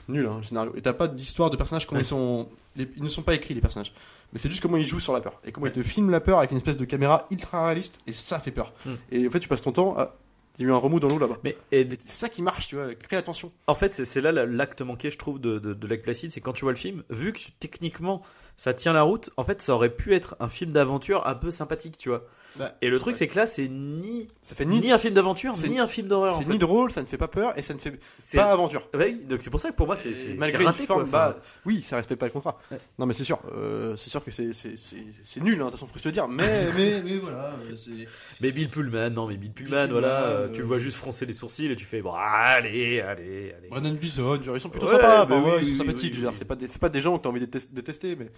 [0.08, 0.72] Nul hein, le scénario.
[0.76, 3.54] Et t'as pas d'histoire de personnages comment ils sont, les- ils ne sont pas écrits
[3.54, 3.92] les personnages,
[4.32, 6.20] mais c'est juste comment ils jouent sur la peur et comment ils te filment la
[6.20, 8.72] peur avec une espèce de caméra ultra réaliste et ça fait peur.
[8.86, 8.96] Mhm.
[9.12, 10.16] Et en fait tu passes ton temps à
[10.58, 11.38] il y a eu un remous dans l'eau là-bas.
[11.42, 13.50] Mais C'est ça qui marche, tu vois, crée la tension.
[13.66, 16.42] En fait, c'est- là la- l'acte manqué, je trouve, de, de, de Lake Placid, c'est
[16.42, 18.20] quand tu vois le film, vu que techniquement
[18.60, 21.50] ça tient la route, en fait, ça aurait pu être un film d'aventure un peu
[21.50, 22.26] sympathique, tu vois.
[22.58, 23.18] Bah, Et le truc, ouais.
[23.18, 26.08] c'est que là, c'est ni, Ça fait ni, ni, un film d'aventure, ni un film
[26.08, 26.34] d'horreur.
[26.34, 26.52] en c'est fait.
[26.52, 27.98] ni drôle, ça ne fait pas peur et ça ne fait
[28.34, 28.88] pas aventure.
[28.92, 31.32] Ouais, donc c'est pour ça que pour moi, c'est Malgré raté, une forme, quoi.
[31.32, 32.58] Bah, oui, ça respecte pas le contrat.
[32.70, 32.78] Ouais.
[32.98, 35.98] Non, mais c'est sûr, euh, c'est sûr que c'est nul, hein, de toute façon, faut
[35.98, 36.28] se le dire.
[36.28, 38.04] Mais mais, mais voilà, euh.
[38.40, 41.24] Mais Bill Pullman, non, mais Bill Pullman, voilà, euh, euh, tu le vois juste froncer
[41.24, 43.68] les sourcils et tu fais, bon, allez, allez, allez.
[43.70, 45.26] Brennan Bison, ils sont plutôt sympas,
[45.60, 46.16] ils sont sympathiques.
[46.32, 48.30] c'est pas des c'est pas des gens que t'as envie de détester, mais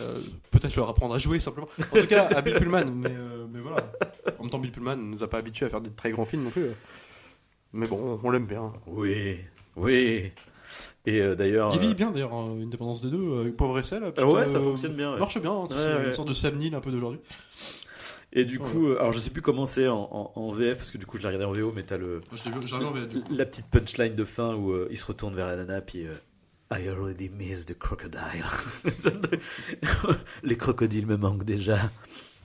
[0.00, 1.68] euh, peut-être leur apprendre à jouer simplement.
[1.92, 3.84] En tout cas, à Bill Pullman, mais euh, mais voilà.
[4.38, 6.44] En même temps, Bill Pullman nous a pas habitués à faire des très grands films
[6.44, 6.66] non plus.
[7.72, 8.72] Mais bon, on l'aime bien.
[8.86, 9.38] Oui,
[9.76, 10.32] oui.
[11.06, 11.70] Et euh, d'ailleurs.
[11.74, 13.16] Il vit bien d'ailleurs, hein, une dépendance des deux.
[13.18, 15.12] euh, Pauvre ah petite, ouais, ça euh, fonctionne bien.
[15.14, 15.18] ouais.
[15.18, 16.12] Marche bien, hein, c'est Ouais, une ouais.
[16.14, 17.20] sorte de Sam Neill un peu d'aujourd'hui.
[18.32, 20.98] Et du coup, alors je sais plus comment c'est en, en, en VF, parce que
[20.98, 22.20] du coup, je l'ai regardé en VO, mais t'as le.
[22.34, 23.34] Je l'ai vu- j'ai regardé en VF, du coup.
[23.34, 26.12] La petite punchline de fin où euh, il se retourne vers la nana puis euh,
[26.70, 28.44] I already missed the crocodile.
[30.42, 31.76] Les crocodiles me manquent déjà.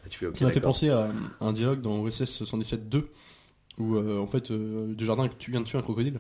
[0.05, 0.35] Et tu fais ok.
[0.37, 1.09] Ça m'a fait penser à
[1.39, 3.05] un dialogue dans OSS 117-2
[3.79, 6.19] où euh, en fait euh, Desjardins tu viens de tuer un crocodile.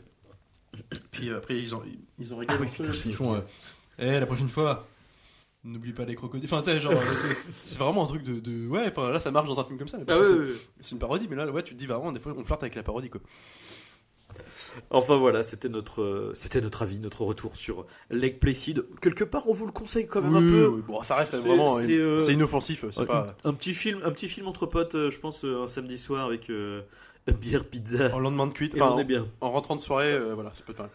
[1.11, 1.81] Puis euh, après ils ont
[2.17, 3.41] ils ont rigolé Ah oui, putain, ils font euh,
[3.99, 4.87] Eh la prochaine fois
[5.63, 6.49] n'oublie pas les crocodiles.
[6.51, 6.93] Enfin tu sais genre
[7.51, 9.87] c'est- vraiment un truc de, de- ouais enfin là ça marche dans un film comme
[9.87, 9.99] ça.
[10.07, 12.33] Ah ouais, ouais, c'est une parodie mais là ouais tu te dis vraiment des fois
[12.35, 13.21] on flirte avec la parodie quoi.
[14.89, 18.85] Enfin voilà, c'était notre, euh, c'était notre avis, notre retour sur Lake Placid.
[19.01, 20.67] Quelque part, on vous le conseille quand même un peu.
[20.67, 21.77] oui, bon, ça reste C'est- vraiment.
[21.77, 23.27] c'est, euh, C'est inoffensif, c'est Un- pas.
[23.43, 26.49] Un petit film, un petit film entre potes, euh, je pense un samedi soir avec
[26.49, 26.81] euh,
[27.39, 28.13] bière, pizza.
[28.15, 29.27] En lendemain de cuite, enfin, on est bien.
[29.41, 30.91] en, en rentrant de soirée, euh, voilà, ça peut être pas mal.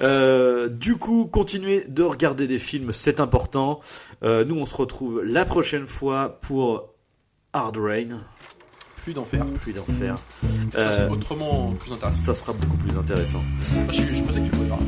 [0.00, 3.80] Euh, du coup, continuez de regarder des films, c'est important.
[4.22, 6.94] Euh, nous, on se retrouve la prochaine fois pour
[7.52, 8.20] Hard Rain,
[9.04, 9.44] Plus d'enfer.
[9.62, 10.16] puis d'enfer.
[10.72, 12.16] Ça, c'est Euh, autrement plus intéressant.
[12.22, 13.42] Ça sera beaucoup plus intéressant.
[13.88, 14.80] Je suis je pensais que tu pouvais voir.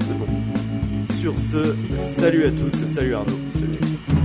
[0.00, 0.26] C'est bon.
[1.20, 3.38] Sur ce, salut à tous, salut Arnaud.
[3.50, 4.21] Salut.